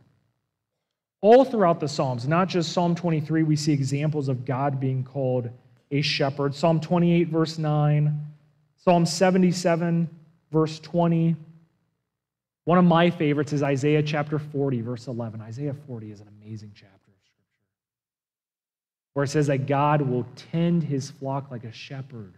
All 1.21 1.43
throughout 1.43 1.79
the 1.79 1.87
Psalms, 1.87 2.27
not 2.27 2.47
just 2.47 2.71
Psalm 2.71 2.93
23, 2.93 3.43
we 3.43 3.55
see 3.55 3.73
examples 3.73 4.29
of 4.29 4.45
God 4.45 4.79
being 4.79 5.03
called 5.03 5.49
a 5.89 6.01
shepherd. 6.01 6.53
Psalm 6.53 6.79
28, 6.79 7.29
verse 7.29 7.57
9, 7.57 8.27
Psalm 8.77 9.05
77, 9.05 10.09
verse 10.51 10.79
20. 10.79 11.35
One 12.65 12.77
of 12.77 12.85
my 12.85 13.09
favorites 13.09 13.53
is 13.53 13.63
Isaiah 13.63 14.03
chapter 14.03 14.37
40, 14.37 14.81
verse 14.81 15.07
11. 15.07 15.41
Isaiah 15.41 15.75
40 15.87 16.11
is 16.11 16.19
an 16.19 16.27
amazing 16.41 16.71
chapter 16.75 16.91
of 16.93 17.17
Scripture 17.23 17.43
where 19.13 19.23
it 19.23 19.29
says 19.29 19.47
that 19.47 19.65
God 19.65 20.01
will 20.01 20.27
tend 20.51 20.83
his 20.83 21.09
flock 21.09 21.49
like 21.49 21.63
a 21.63 21.71
shepherd. 21.71 22.35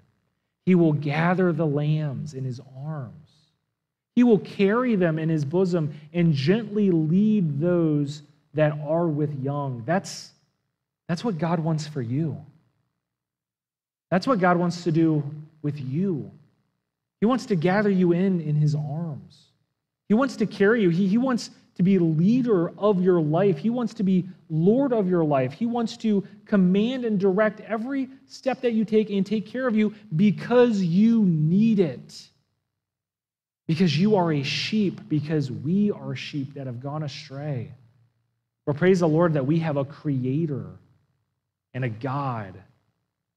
He 0.65 0.75
will 0.75 0.93
gather 0.93 1.51
the 1.51 1.65
lambs 1.65 2.33
in 2.33 2.45
his 2.45 2.61
arms. 2.85 3.29
He 4.15 4.23
will 4.23 4.39
carry 4.39 4.95
them 4.95 5.17
in 5.17 5.29
his 5.29 5.45
bosom 5.45 5.95
and 6.13 6.33
gently 6.33 6.91
lead 6.91 7.59
those 7.59 8.21
that 8.53 8.73
are 8.85 9.07
with 9.07 9.33
young. 9.41 9.83
That's, 9.85 10.31
that's 11.07 11.23
what 11.23 11.37
God 11.37 11.59
wants 11.59 11.87
for 11.87 12.01
you. 12.01 12.37
That's 14.11 14.25
what 14.25 14.39
God 14.39 14.57
wants 14.57 14.83
to 14.85 14.91
do 14.91 15.23
with 15.61 15.79
you. 15.79 16.31
He 17.19 17.25
wants 17.25 17.47
to 17.47 17.55
gather 17.55 17.89
you 17.89 18.11
in 18.11 18.41
in 18.41 18.55
his 18.55 18.75
arms. 18.75 19.45
He 20.07 20.13
wants 20.13 20.37
to 20.37 20.45
carry 20.45 20.81
you. 20.81 20.89
He, 20.89 21.07
he 21.07 21.17
wants 21.17 21.51
to 21.75 21.83
be 21.83 21.99
leader 21.99 22.77
of 22.77 23.01
your 23.01 23.21
life. 23.21 23.57
He 23.57 23.69
wants 23.69 23.93
to 23.95 24.03
be 24.03 24.27
Lord 24.49 24.91
of 24.91 25.07
your 25.07 25.23
life. 25.23 25.53
He 25.53 25.65
wants 25.65 25.97
to 25.97 26.25
command 26.45 27.05
and 27.05 27.19
direct 27.19 27.61
every 27.61 28.09
step 28.27 28.61
that 28.61 28.73
you 28.73 28.83
take 28.83 29.09
and 29.09 29.25
take 29.25 29.45
care 29.45 29.67
of 29.67 29.75
you 29.75 29.93
because 30.15 30.81
you 30.81 31.23
need 31.23 31.79
it. 31.79 32.27
Because 33.67 33.97
you 33.97 34.15
are 34.15 34.33
a 34.33 34.41
sheep, 34.41 35.07
because 35.07 35.51
we 35.51 35.91
are 35.91 36.15
sheep 36.15 36.55
that 36.55 36.65
have 36.65 36.81
gone 36.81 37.03
astray. 37.03 37.71
But 38.65 38.77
praise 38.77 38.99
the 38.99 39.07
Lord 39.07 39.33
that 39.33 39.45
we 39.45 39.59
have 39.59 39.77
a 39.77 39.85
creator 39.85 40.67
and 41.73 41.83
a 41.83 41.89
God 41.89 42.55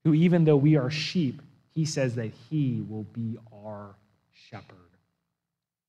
who, 0.05 0.15
even 0.15 0.45
though 0.45 0.57
we 0.57 0.77
are 0.77 0.91
sheep, 0.91 1.41
he 1.71 1.85
says 1.85 2.15
that 2.17 2.33
he 2.51 2.85
will 2.89 3.05
be 3.15 3.39
our 3.53 3.95
shepherd. 4.33 4.77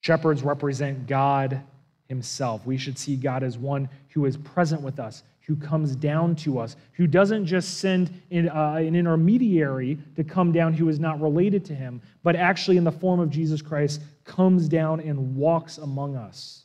Shepherds 0.01 0.43
represent 0.43 1.07
God 1.07 1.61
himself. 2.07 2.65
We 2.65 2.77
should 2.77 2.97
see 2.97 3.15
God 3.15 3.43
as 3.43 3.57
one 3.57 3.89
who 4.09 4.25
is 4.25 4.37
present 4.37 4.81
with 4.81 4.99
us, 4.99 5.23
who 5.41 5.55
comes 5.55 5.95
down 5.95 6.35
to 6.37 6.59
us, 6.59 6.75
who 6.93 7.07
doesn't 7.07 7.45
just 7.45 7.79
send 7.79 8.21
in, 8.29 8.49
uh, 8.49 8.75
an 8.75 8.95
intermediary 8.95 9.97
to 10.15 10.23
come 10.23 10.51
down 10.51 10.73
who 10.73 10.89
is 10.89 10.99
not 10.99 11.21
related 11.21 11.65
to 11.65 11.75
him, 11.75 12.01
but 12.21 12.35
actually, 12.35 12.77
in 12.77 12.83
the 12.83 12.91
form 12.91 13.19
of 13.19 13.29
Jesus 13.29 13.61
Christ, 13.61 14.01
comes 14.23 14.69
down 14.69 14.99
and 14.99 15.35
walks 15.35 15.79
among 15.79 16.15
us. 16.15 16.62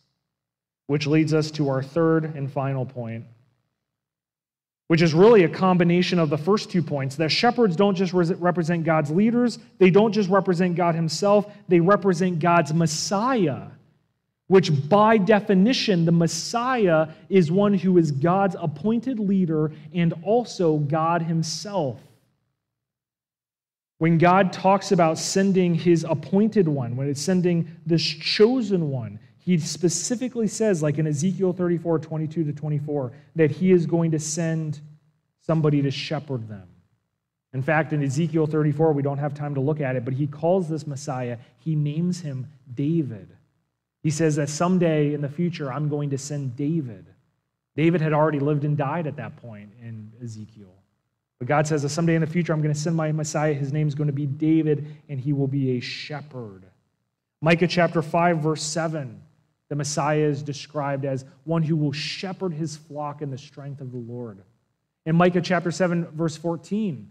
Which 0.89 1.07
leads 1.07 1.33
us 1.33 1.51
to 1.53 1.69
our 1.69 1.83
third 1.83 2.25
and 2.35 2.53
final 2.53 2.85
point 2.85 3.25
which 4.89 5.03
is 5.03 5.15
really 5.15 5.45
a 5.45 5.49
combination 5.49 6.19
of 6.19 6.31
the 6.31 6.39
first 6.39 6.71
two 6.71 6.83
points 6.83 7.17
that 7.17 7.29
shepherds 7.29 7.77
don't 7.77 7.95
just 7.95 8.13
represent 8.13 8.85
God's 8.85 9.11
leaders, 9.11 9.59
they 9.79 9.91
don't 9.91 10.13
just 10.13 10.29
represent 10.31 10.75
God 10.77 10.95
Himself, 10.95 11.47
they 11.69 11.79
represent 11.79 12.39
God's 12.39 12.73
Messiah, 12.73 13.67
which 14.47 14.89
by 14.89 15.19
definition, 15.19 16.07
the 16.07 16.13
Messiah 16.13 17.09
is 17.29 17.53
one 17.53 17.75
who 17.75 17.99
is 17.99 18.11
God's 18.11 18.57
appointed 18.59 19.21
leader 19.21 19.73
and 19.95 20.15
also 20.23 20.79
God 20.79 21.21
Himself. 21.21 22.01
When 23.99 24.17
God 24.17 24.55
talks 24.55 24.93
about 24.93 25.19
sending 25.19 25.75
His 25.75 26.07
appointed 26.09 26.67
one, 26.67 26.97
when 26.97 27.11
it's 27.11 27.21
sending 27.21 27.71
this 27.85 28.03
chosen 28.03 28.89
one, 28.89 29.19
he 29.49 29.57
specifically 29.57 30.47
says, 30.47 30.83
like 30.83 30.99
in 30.99 31.07
Ezekiel 31.07 31.55
34 31.55 32.01
22 32.01 32.45
to 32.45 32.53
24, 32.53 33.13
that 33.37 33.51
he 33.51 33.73
is 33.73 33.87
going 33.87 34.11
to 34.11 34.19
send 34.19 34.79
somebody 35.41 35.81
to 35.81 35.91
shepherd 35.91 36.47
them. 36.51 36.69
In 37.55 37.63
fact, 37.63 37.95
in 37.95 38.03
Ezekiel 38.03 38.47
34, 38.47 38.93
we 38.93 39.01
don't 39.01 39.17
have 39.17 39.33
time 39.33 39.55
to 39.55 39.61
look 39.63 39.81
at 39.81 39.97
it, 39.97 40.05
but 40.05 40.13
he 40.13 40.27
calls 40.27 40.69
this 40.69 40.87
Messiah, 40.87 41.39
he 41.61 41.75
names 41.75 42.21
him 42.21 42.47
David. 42.75 43.31
He 44.03 44.11
says 44.11 44.37
that 44.37 44.51
someday 44.51 45.15
in 45.15 45.23
the 45.23 45.31
future, 45.31 45.73
I'm 45.73 45.89
going 45.89 46.11
to 46.11 46.19
send 46.19 46.55
David. 46.55 47.07
David 47.75 48.03
had 48.03 48.13
already 48.13 48.41
lived 48.41 48.65
and 48.65 48.77
died 48.77 49.07
at 49.07 49.17
that 49.17 49.37
point 49.37 49.71
in 49.83 50.13
Ezekiel. 50.23 50.75
But 51.39 51.49
God 51.49 51.67
says 51.67 51.81
that 51.85 51.89
someday 51.89 52.17
in 52.17 52.21
the 52.21 52.27
future, 52.27 52.53
I'm 52.53 52.61
going 52.61 52.75
to 52.75 52.79
send 52.79 52.97
my 52.97 53.13
Messiah. 53.13 53.55
His 53.55 53.73
name 53.73 53.89
is 53.89 53.95
going 53.95 54.09
to 54.09 54.13
be 54.13 54.27
David, 54.27 54.95
and 55.09 55.19
he 55.19 55.33
will 55.33 55.49
be 55.49 55.79
a 55.79 55.81
shepherd. 55.81 56.65
Micah 57.41 57.67
chapter 57.67 58.03
5, 58.03 58.41
verse 58.41 58.63
7 58.63 59.23
the 59.69 59.77
Messiah 59.77 60.25
is 60.25 60.43
described 60.43 61.05
as 61.05 61.25
one 61.45 61.63
who 61.63 61.77
will 61.77 61.93
shepherd 61.93 62.53
his 62.53 62.77
flock 62.77 63.23
in 63.23 63.31
the 63.31 63.39
strength 63.39 63.81
of 63.81 63.93
the 63.93 63.99
Lord. 63.99 64.43
In 65.05 65.17
Micah 65.17 65.41
chapter 65.41 65.71
7, 65.71 66.07
verse 66.07 66.37
14, 66.37 67.09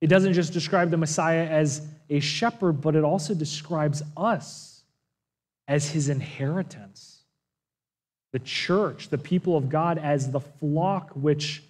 it 0.00 0.06
doesn't 0.08 0.32
just 0.32 0.52
describe 0.52 0.90
the 0.90 0.96
Messiah 0.96 1.46
as 1.46 1.86
a 2.10 2.20
shepherd, 2.20 2.80
but 2.80 2.96
it 2.96 3.04
also 3.04 3.34
describes 3.34 4.02
us 4.16 4.82
as 5.68 5.90
his 5.90 6.08
inheritance. 6.08 7.20
The 8.32 8.40
church, 8.40 9.08
the 9.08 9.18
people 9.18 9.56
of 9.56 9.68
God, 9.68 9.98
as 9.98 10.30
the 10.30 10.40
flock 10.40 11.10
which 11.10 11.62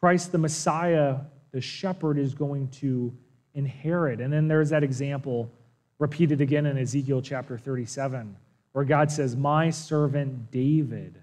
Christ 0.00 0.32
the 0.32 0.38
Messiah, 0.38 1.16
the 1.52 1.60
shepherd, 1.60 2.18
is 2.18 2.34
going 2.34 2.68
to 2.68 3.16
inherit. 3.54 4.20
And 4.20 4.32
then 4.32 4.48
there's 4.48 4.70
that 4.70 4.82
example 4.82 5.50
repeated 5.98 6.40
again 6.40 6.66
in 6.66 6.76
Ezekiel 6.76 7.22
chapter 7.22 7.56
37 7.56 8.36
where 8.72 8.84
God 8.84 9.10
says, 9.10 9.36
My 9.36 9.70
servant 9.70 10.50
David, 10.50 11.20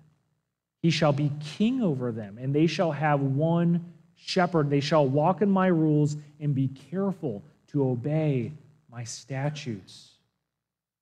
he 0.82 0.90
shall 0.90 1.14
be 1.14 1.32
king 1.58 1.82
over 1.82 2.12
them, 2.12 2.38
and 2.38 2.54
they 2.54 2.68
shall 2.68 2.92
have 2.92 3.20
one 3.20 3.94
shepherd. 4.16 4.70
They 4.70 4.80
shall 4.80 5.08
walk 5.08 5.42
in 5.42 5.50
my 5.50 5.68
rules 5.68 6.18
and 6.40 6.56
be 6.56 6.68
careful 6.68 7.44
to 7.68 7.90
obey 7.90 8.54
my 8.92 9.04
statutes. 9.04 10.12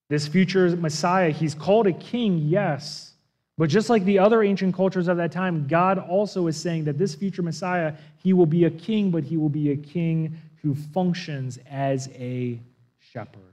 This 0.09 0.27
future 0.27 0.75
Messiah, 0.75 1.31
he's 1.31 1.53
called 1.53 1.87
a 1.87 1.93
king, 1.93 2.37
yes. 2.39 3.13
But 3.57 3.69
just 3.69 3.89
like 3.89 4.05
the 4.05 4.19
other 4.19 4.43
ancient 4.43 4.75
cultures 4.75 5.07
of 5.07 5.17
that 5.17 5.31
time, 5.31 5.67
God 5.67 5.97
also 5.97 6.47
is 6.47 6.57
saying 6.57 6.85
that 6.85 6.97
this 6.97 7.15
future 7.15 7.41
Messiah, 7.41 7.93
he 8.23 8.33
will 8.33 8.45
be 8.45 8.65
a 8.65 8.69
king, 8.69 9.11
but 9.11 9.23
he 9.23 9.35
will 9.35 9.49
be 9.49 9.71
a 9.71 9.77
king 9.77 10.39
who 10.61 10.75
functions 10.75 11.59
as 11.69 12.09
a 12.15 12.59
shepherd. 12.99 13.46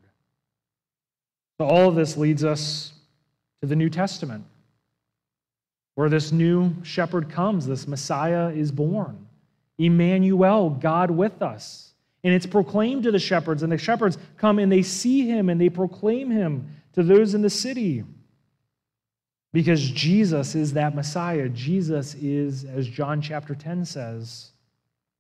So, 1.59 1.67
all 1.67 1.89
of 1.89 1.95
this 1.95 2.17
leads 2.17 2.45
us 2.45 2.93
to 3.61 3.69
the 3.69 3.77
New 3.77 3.89
Testament, 3.89 4.45
where 5.95 6.09
this 6.09 6.33
new 6.33 6.75
shepherd 6.83 7.31
comes, 7.31 7.67
this 7.67 7.87
Messiah 7.87 8.49
is 8.49 8.73
born. 8.73 9.27
Emmanuel, 9.79 10.71
God 10.71 11.11
with 11.11 11.43
us. 11.43 11.93
And 12.23 12.33
it's 12.33 12.47
proclaimed 12.47 13.03
to 13.05 13.13
the 13.13 13.19
shepherds, 13.19 13.63
and 13.63 13.71
the 13.71 13.79
shepherds 13.79 14.17
come 14.39 14.59
and 14.59 14.73
they 14.73 14.83
see 14.83 15.29
him 15.29 15.49
and 15.49 15.61
they 15.61 15.69
proclaim 15.69 16.31
him 16.31 16.75
to 16.95 17.03
those 17.03 17.35
in 17.35 17.43
the 17.43 17.51
city. 17.51 18.05
Because 19.53 19.89
Jesus 19.91 20.55
is 20.55 20.73
that 20.73 20.95
Messiah. 20.95 21.49
Jesus 21.49 22.15
is, 22.15 22.65
as 22.65 22.89
John 22.89 23.21
chapter 23.21 23.55
10 23.55 23.85
says, 23.85 24.51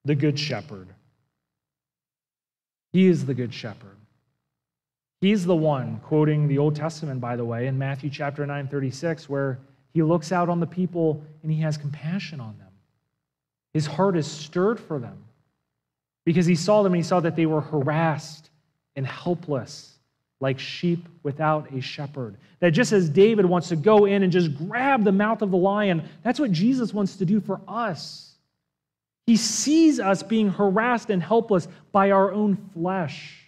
the 0.04 0.14
Good 0.14 0.38
Shepherd. 0.38 0.88
He 2.92 3.06
is 3.06 3.26
the 3.26 3.34
Good 3.34 3.54
Shepherd. 3.54 3.96
He's 5.24 5.46
the 5.46 5.56
one, 5.56 6.00
quoting 6.00 6.48
the 6.48 6.58
Old 6.58 6.76
Testament, 6.76 7.18
by 7.18 7.34
the 7.34 7.46
way, 7.46 7.66
in 7.66 7.78
Matthew 7.78 8.10
chapter 8.10 8.44
9, 8.44 8.68
36, 8.68 9.26
where 9.26 9.58
he 9.94 10.02
looks 10.02 10.32
out 10.32 10.50
on 10.50 10.60
the 10.60 10.66
people 10.66 11.24
and 11.42 11.50
he 11.50 11.62
has 11.62 11.78
compassion 11.78 12.40
on 12.40 12.58
them. 12.58 12.68
His 13.72 13.86
heart 13.86 14.18
is 14.18 14.30
stirred 14.30 14.78
for 14.78 14.98
them 14.98 15.16
because 16.26 16.44
he 16.44 16.54
saw 16.54 16.82
them 16.82 16.92
and 16.92 17.02
he 17.02 17.08
saw 17.08 17.20
that 17.20 17.36
they 17.36 17.46
were 17.46 17.62
harassed 17.62 18.50
and 18.96 19.06
helpless 19.06 19.94
like 20.40 20.58
sheep 20.58 21.08
without 21.22 21.72
a 21.72 21.80
shepherd. 21.80 22.36
That 22.60 22.72
just 22.72 22.92
as 22.92 23.08
David 23.08 23.46
wants 23.46 23.70
to 23.70 23.76
go 23.76 24.04
in 24.04 24.24
and 24.24 24.30
just 24.30 24.54
grab 24.54 25.04
the 25.04 25.12
mouth 25.12 25.40
of 25.40 25.50
the 25.50 25.56
lion, 25.56 26.06
that's 26.22 26.38
what 26.38 26.52
Jesus 26.52 26.92
wants 26.92 27.16
to 27.16 27.24
do 27.24 27.40
for 27.40 27.62
us. 27.66 28.34
He 29.26 29.38
sees 29.38 30.00
us 30.00 30.22
being 30.22 30.50
harassed 30.50 31.08
and 31.08 31.22
helpless 31.22 31.66
by 31.92 32.10
our 32.10 32.30
own 32.30 32.58
flesh, 32.74 33.43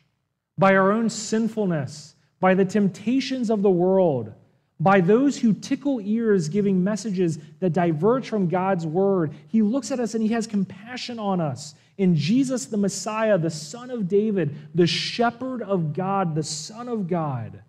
by 0.59 0.75
our 0.75 0.93
own 0.93 1.11
sinfulness, 1.11 2.15
by 2.41 2.55
the 2.55 2.65
temptations 2.65 3.51
of 3.51 3.63
the 3.63 3.71
world, 3.71 4.33
by 4.79 5.01
those 5.01 5.39
who 5.39 5.53
tickle 5.53 6.01
ears 6.03 6.49
giving 6.49 6.83
messages 6.83 7.39
that 7.61 7.73
diverge 7.73 8.29
from 8.29 8.49
God's 8.49 8.87
word. 8.87 9.33
He 9.49 9.63
looks 9.63 9.91
at 9.91 10.01
us 10.01 10.15
and 10.15 10.23
he 10.23 10.33
has 10.33 10.47
compassion 10.47 11.19
on 11.19 11.41
us. 11.41 11.75
In 11.99 12.15
Jesus, 12.15 12.67
the 12.67 12.77
Messiah, 12.77 13.39
the 13.39 13.51
Son 13.51 13.91
of 13.91 14.07
David, 14.07 14.55
the 14.75 14.87
shepherd 14.87 15.63
of 15.63 15.95
God, 15.95 16.35
the 16.35 16.43
Son 16.43 16.89
of 16.89 17.09
God, 17.09 17.63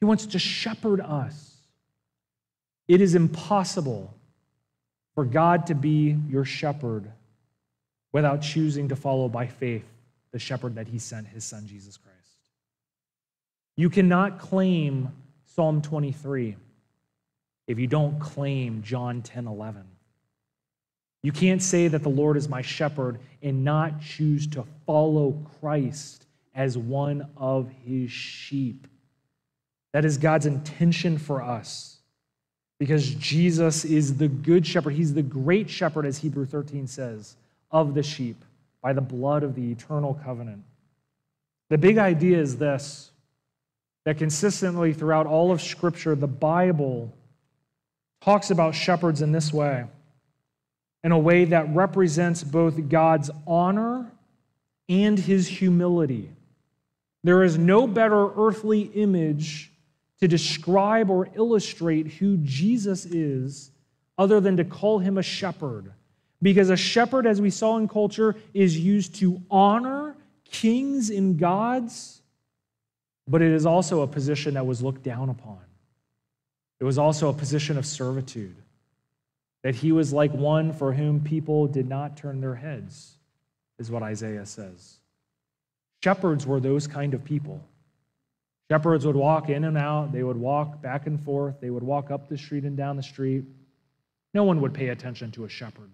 he 0.00 0.04
wants 0.04 0.26
to 0.26 0.38
shepherd 0.38 1.00
us. 1.00 1.56
It 2.86 3.00
is 3.00 3.14
impossible 3.14 4.14
for 5.14 5.24
God 5.24 5.66
to 5.66 5.74
be 5.74 6.16
your 6.28 6.44
shepherd 6.44 7.10
without 8.12 8.42
choosing 8.42 8.88
to 8.88 8.96
follow 8.96 9.28
by 9.28 9.46
faith 9.46 9.84
the 10.38 10.44
shepherd 10.44 10.76
that 10.76 10.86
he 10.86 11.00
sent, 11.00 11.26
his 11.26 11.42
son 11.42 11.66
Jesus 11.66 11.96
Christ. 11.96 12.16
You 13.76 13.90
cannot 13.90 14.38
claim 14.38 15.10
Psalm 15.56 15.82
23 15.82 16.54
if 17.66 17.76
you 17.76 17.88
don't 17.88 18.20
claim 18.20 18.80
John 18.84 19.20
10 19.20 19.48
11. 19.48 19.82
You 21.24 21.32
can't 21.32 21.60
say 21.60 21.88
that 21.88 22.04
the 22.04 22.08
Lord 22.08 22.36
is 22.36 22.48
my 22.48 22.62
shepherd 22.62 23.18
and 23.42 23.64
not 23.64 24.00
choose 24.00 24.46
to 24.48 24.64
follow 24.86 25.44
Christ 25.58 26.24
as 26.54 26.78
one 26.78 27.28
of 27.36 27.68
his 27.84 28.12
sheep. 28.12 28.86
That 29.92 30.04
is 30.04 30.18
God's 30.18 30.46
intention 30.46 31.18
for 31.18 31.42
us 31.42 31.96
because 32.78 33.12
Jesus 33.16 33.84
is 33.84 34.18
the 34.18 34.28
good 34.28 34.64
shepherd. 34.64 34.90
He's 34.94 35.14
the 35.14 35.22
great 35.22 35.68
shepherd, 35.68 36.06
as 36.06 36.18
Hebrew 36.18 36.46
13 36.46 36.86
says 36.86 37.34
of 37.72 37.94
the 37.94 38.04
sheep 38.04 38.44
by 38.82 38.92
the 38.92 39.00
blood 39.00 39.42
of 39.42 39.54
the 39.54 39.70
eternal 39.70 40.14
covenant. 40.24 40.62
The 41.68 41.78
big 41.78 41.98
idea 41.98 42.38
is 42.38 42.56
this 42.56 43.10
that 44.04 44.16
consistently 44.16 44.94
throughout 44.94 45.26
all 45.26 45.52
of 45.52 45.60
Scripture, 45.60 46.14
the 46.14 46.26
Bible 46.26 47.14
talks 48.22 48.50
about 48.50 48.74
shepherds 48.74 49.20
in 49.20 49.32
this 49.32 49.52
way 49.52 49.84
in 51.04 51.12
a 51.12 51.18
way 51.18 51.44
that 51.44 51.74
represents 51.74 52.42
both 52.42 52.88
God's 52.88 53.30
honor 53.46 54.10
and 54.88 55.18
his 55.18 55.46
humility. 55.46 56.30
There 57.22 57.44
is 57.44 57.58
no 57.58 57.86
better 57.86 58.30
earthly 58.34 58.82
image 58.82 59.72
to 60.20 60.28
describe 60.28 61.10
or 61.10 61.28
illustrate 61.34 62.06
who 62.08 62.38
Jesus 62.38 63.04
is 63.04 63.70
other 64.16 64.40
than 64.40 64.56
to 64.56 64.64
call 64.64 64.98
him 64.98 65.18
a 65.18 65.22
shepherd 65.22 65.92
because 66.40 66.70
a 66.70 66.76
shepherd, 66.76 67.26
as 67.26 67.40
we 67.40 67.50
saw 67.50 67.76
in 67.76 67.88
culture, 67.88 68.36
is 68.54 68.78
used 68.78 69.16
to 69.16 69.42
honor 69.50 70.16
kings 70.44 71.10
and 71.10 71.38
gods, 71.38 72.22
but 73.26 73.42
it 73.42 73.52
is 73.52 73.66
also 73.66 74.02
a 74.02 74.06
position 74.06 74.54
that 74.54 74.66
was 74.66 74.82
looked 74.82 75.02
down 75.02 75.28
upon. 75.28 75.58
It 76.80 76.84
was 76.84 76.98
also 76.98 77.28
a 77.28 77.32
position 77.32 77.76
of 77.76 77.84
servitude, 77.84 78.56
that 79.62 79.74
he 79.74 79.90
was 79.90 80.12
like 80.12 80.32
one 80.32 80.72
for 80.72 80.92
whom 80.92 81.20
people 81.20 81.66
did 81.66 81.88
not 81.88 82.16
turn 82.16 82.40
their 82.40 82.54
heads, 82.54 83.16
is 83.78 83.90
what 83.90 84.02
Isaiah 84.02 84.46
says. 84.46 84.98
Shepherds 86.02 86.46
were 86.46 86.60
those 86.60 86.86
kind 86.86 87.14
of 87.14 87.24
people. 87.24 87.60
Shepherds 88.70 89.04
would 89.04 89.16
walk 89.16 89.48
in 89.48 89.64
and 89.64 89.76
out, 89.76 90.12
they 90.12 90.22
would 90.22 90.36
walk 90.36 90.80
back 90.80 91.06
and 91.06 91.20
forth, 91.20 91.60
they 91.60 91.70
would 91.70 91.82
walk 91.82 92.10
up 92.10 92.28
the 92.28 92.38
street 92.38 92.64
and 92.64 92.76
down 92.76 92.96
the 92.96 93.02
street. 93.02 93.44
No 94.34 94.44
one 94.44 94.60
would 94.60 94.74
pay 94.74 94.90
attention 94.90 95.32
to 95.32 95.44
a 95.44 95.48
shepherd. 95.48 95.90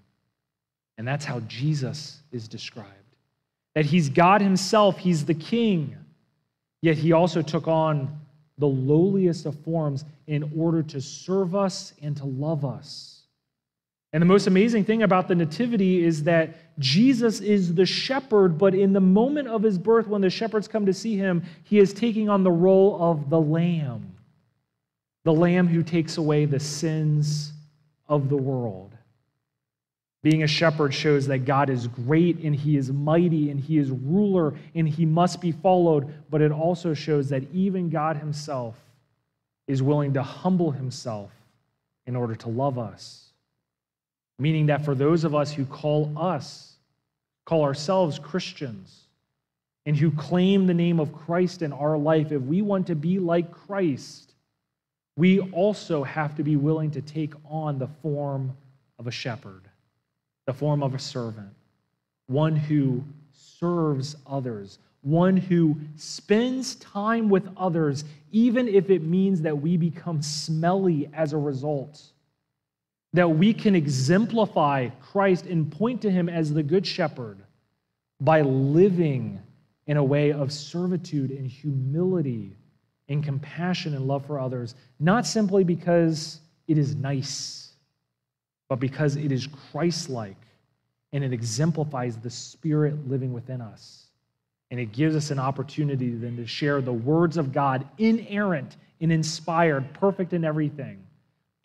And 0.96 1.06
that's 1.06 1.24
how 1.24 1.40
Jesus 1.40 2.20
is 2.32 2.48
described 2.48 2.90
that 3.74 3.84
he's 3.84 4.08
God 4.08 4.40
himself, 4.40 4.98
he's 4.98 5.24
the 5.24 5.34
king, 5.34 5.96
yet 6.80 6.96
he 6.96 7.12
also 7.12 7.42
took 7.42 7.66
on 7.66 8.20
the 8.58 8.68
lowliest 8.68 9.46
of 9.46 9.58
forms 9.64 10.04
in 10.28 10.48
order 10.56 10.80
to 10.80 11.00
serve 11.00 11.56
us 11.56 11.92
and 12.00 12.16
to 12.16 12.24
love 12.24 12.64
us. 12.64 13.22
And 14.12 14.22
the 14.22 14.26
most 14.26 14.46
amazing 14.46 14.84
thing 14.84 15.02
about 15.02 15.26
the 15.26 15.34
Nativity 15.34 16.04
is 16.04 16.22
that 16.22 16.50
Jesus 16.78 17.40
is 17.40 17.74
the 17.74 17.84
shepherd, 17.84 18.56
but 18.56 18.72
in 18.72 18.92
the 18.92 19.00
moment 19.00 19.48
of 19.48 19.60
his 19.64 19.76
birth, 19.76 20.06
when 20.06 20.20
the 20.20 20.30
shepherds 20.30 20.68
come 20.68 20.86
to 20.86 20.94
see 20.94 21.16
him, 21.16 21.42
he 21.64 21.80
is 21.80 21.92
taking 21.92 22.28
on 22.28 22.44
the 22.44 22.50
role 22.50 22.96
of 23.02 23.28
the 23.28 23.40
Lamb, 23.40 24.14
the 25.24 25.32
Lamb 25.32 25.66
who 25.66 25.82
takes 25.82 26.16
away 26.16 26.44
the 26.44 26.60
sins 26.60 27.52
of 28.06 28.28
the 28.28 28.36
world. 28.36 28.93
Being 30.24 30.42
a 30.42 30.46
shepherd 30.46 30.94
shows 30.94 31.26
that 31.26 31.40
God 31.40 31.68
is 31.68 31.86
great 31.86 32.38
and 32.38 32.56
he 32.56 32.78
is 32.78 32.90
mighty 32.90 33.50
and 33.50 33.60
he 33.60 33.76
is 33.76 33.90
ruler 33.90 34.54
and 34.74 34.88
he 34.88 35.04
must 35.04 35.38
be 35.38 35.52
followed, 35.52 36.14
but 36.30 36.40
it 36.40 36.50
also 36.50 36.94
shows 36.94 37.28
that 37.28 37.42
even 37.52 37.90
God 37.90 38.16
himself 38.16 38.74
is 39.66 39.82
willing 39.82 40.14
to 40.14 40.22
humble 40.22 40.70
himself 40.70 41.30
in 42.06 42.16
order 42.16 42.34
to 42.36 42.48
love 42.48 42.78
us. 42.78 43.32
Meaning 44.38 44.66
that 44.66 44.82
for 44.82 44.94
those 44.94 45.24
of 45.24 45.34
us 45.34 45.52
who 45.52 45.66
call 45.66 46.10
us, 46.16 46.72
call 47.44 47.62
ourselves 47.62 48.18
Christians, 48.18 49.02
and 49.84 49.94
who 49.94 50.10
claim 50.10 50.66
the 50.66 50.72
name 50.72 51.00
of 51.00 51.12
Christ 51.12 51.60
in 51.60 51.70
our 51.70 51.98
life, 51.98 52.32
if 52.32 52.40
we 52.40 52.62
want 52.62 52.86
to 52.86 52.94
be 52.94 53.18
like 53.18 53.52
Christ, 53.52 54.32
we 55.18 55.40
also 55.40 56.02
have 56.02 56.34
to 56.36 56.42
be 56.42 56.56
willing 56.56 56.92
to 56.92 57.02
take 57.02 57.34
on 57.44 57.78
the 57.78 57.88
form 58.00 58.56
of 58.98 59.06
a 59.06 59.10
shepherd 59.10 59.68
the 60.46 60.52
form 60.52 60.82
of 60.82 60.94
a 60.94 60.98
servant, 60.98 61.50
one 62.26 62.56
who 62.56 63.02
serves 63.32 64.16
others, 64.26 64.78
one 65.02 65.36
who 65.36 65.76
spends 65.96 66.76
time 66.76 67.28
with 67.28 67.48
others, 67.56 68.04
even 68.32 68.68
if 68.68 68.90
it 68.90 69.02
means 69.02 69.42
that 69.42 69.56
we 69.56 69.76
become 69.76 70.22
smelly 70.22 71.08
as 71.12 71.32
a 71.32 71.38
result. 71.38 72.02
That 73.12 73.28
we 73.28 73.54
can 73.54 73.74
exemplify 73.76 74.88
Christ 75.00 75.46
and 75.46 75.70
point 75.70 76.02
to 76.02 76.10
him 76.10 76.28
as 76.28 76.52
the 76.52 76.62
Good 76.62 76.86
Shepherd 76.86 77.38
by 78.20 78.40
living 78.42 79.40
in 79.86 79.98
a 79.98 80.04
way 80.04 80.32
of 80.32 80.52
servitude 80.52 81.30
and 81.30 81.46
humility 81.46 82.56
and 83.08 83.22
compassion 83.22 83.94
and 83.94 84.06
love 84.06 84.26
for 84.26 84.40
others, 84.40 84.74
not 84.98 85.26
simply 85.26 85.62
because 85.62 86.40
it 86.66 86.78
is 86.78 86.96
nice 86.96 87.63
but 88.74 88.80
because 88.80 89.14
it 89.14 89.30
is 89.30 89.46
Christ 89.70 90.10
like 90.10 90.34
and 91.12 91.22
it 91.22 91.32
exemplifies 91.32 92.16
the 92.16 92.28
Spirit 92.28 93.08
living 93.08 93.32
within 93.32 93.60
us. 93.60 94.06
And 94.72 94.80
it 94.80 94.90
gives 94.90 95.14
us 95.14 95.30
an 95.30 95.38
opportunity 95.38 96.10
then 96.10 96.36
to 96.38 96.44
share 96.44 96.80
the 96.80 96.92
words 96.92 97.36
of 97.36 97.52
God, 97.52 97.86
inerrant 97.98 98.76
and 99.00 99.12
inspired, 99.12 99.92
perfect 99.92 100.32
in 100.32 100.44
everything, 100.44 101.06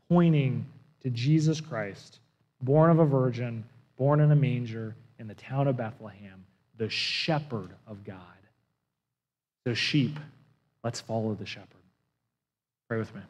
pointing 0.08 0.68
to 1.02 1.10
Jesus 1.10 1.60
Christ, 1.60 2.20
born 2.62 2.92
of 2.92 3.00
a 3.00 3.06
virgin, 3.06 3.64
born 3.98 4.20
in 4.20 4.30
a 4.30 4.36
manger 4.36 4.96
in 5.18 5.28
the 5.28 5.34
town 5.34 5.68
of 5.68 5.78
Bethlehem, 5.78 6.46
the 6.78 6.90
shepherd 6.90 7.72
of 7.88 8.04
God. 8.04 8.20
So, 9.66 9.74
sheep, 9.74 10.20
let's 10.84 11.02
follow 11.02 11.34
the 11.34 11.48
shepherd. 11.48 11.66
Pray 12.88 13.00
with 13.00 13.16
me. 13.16 13.22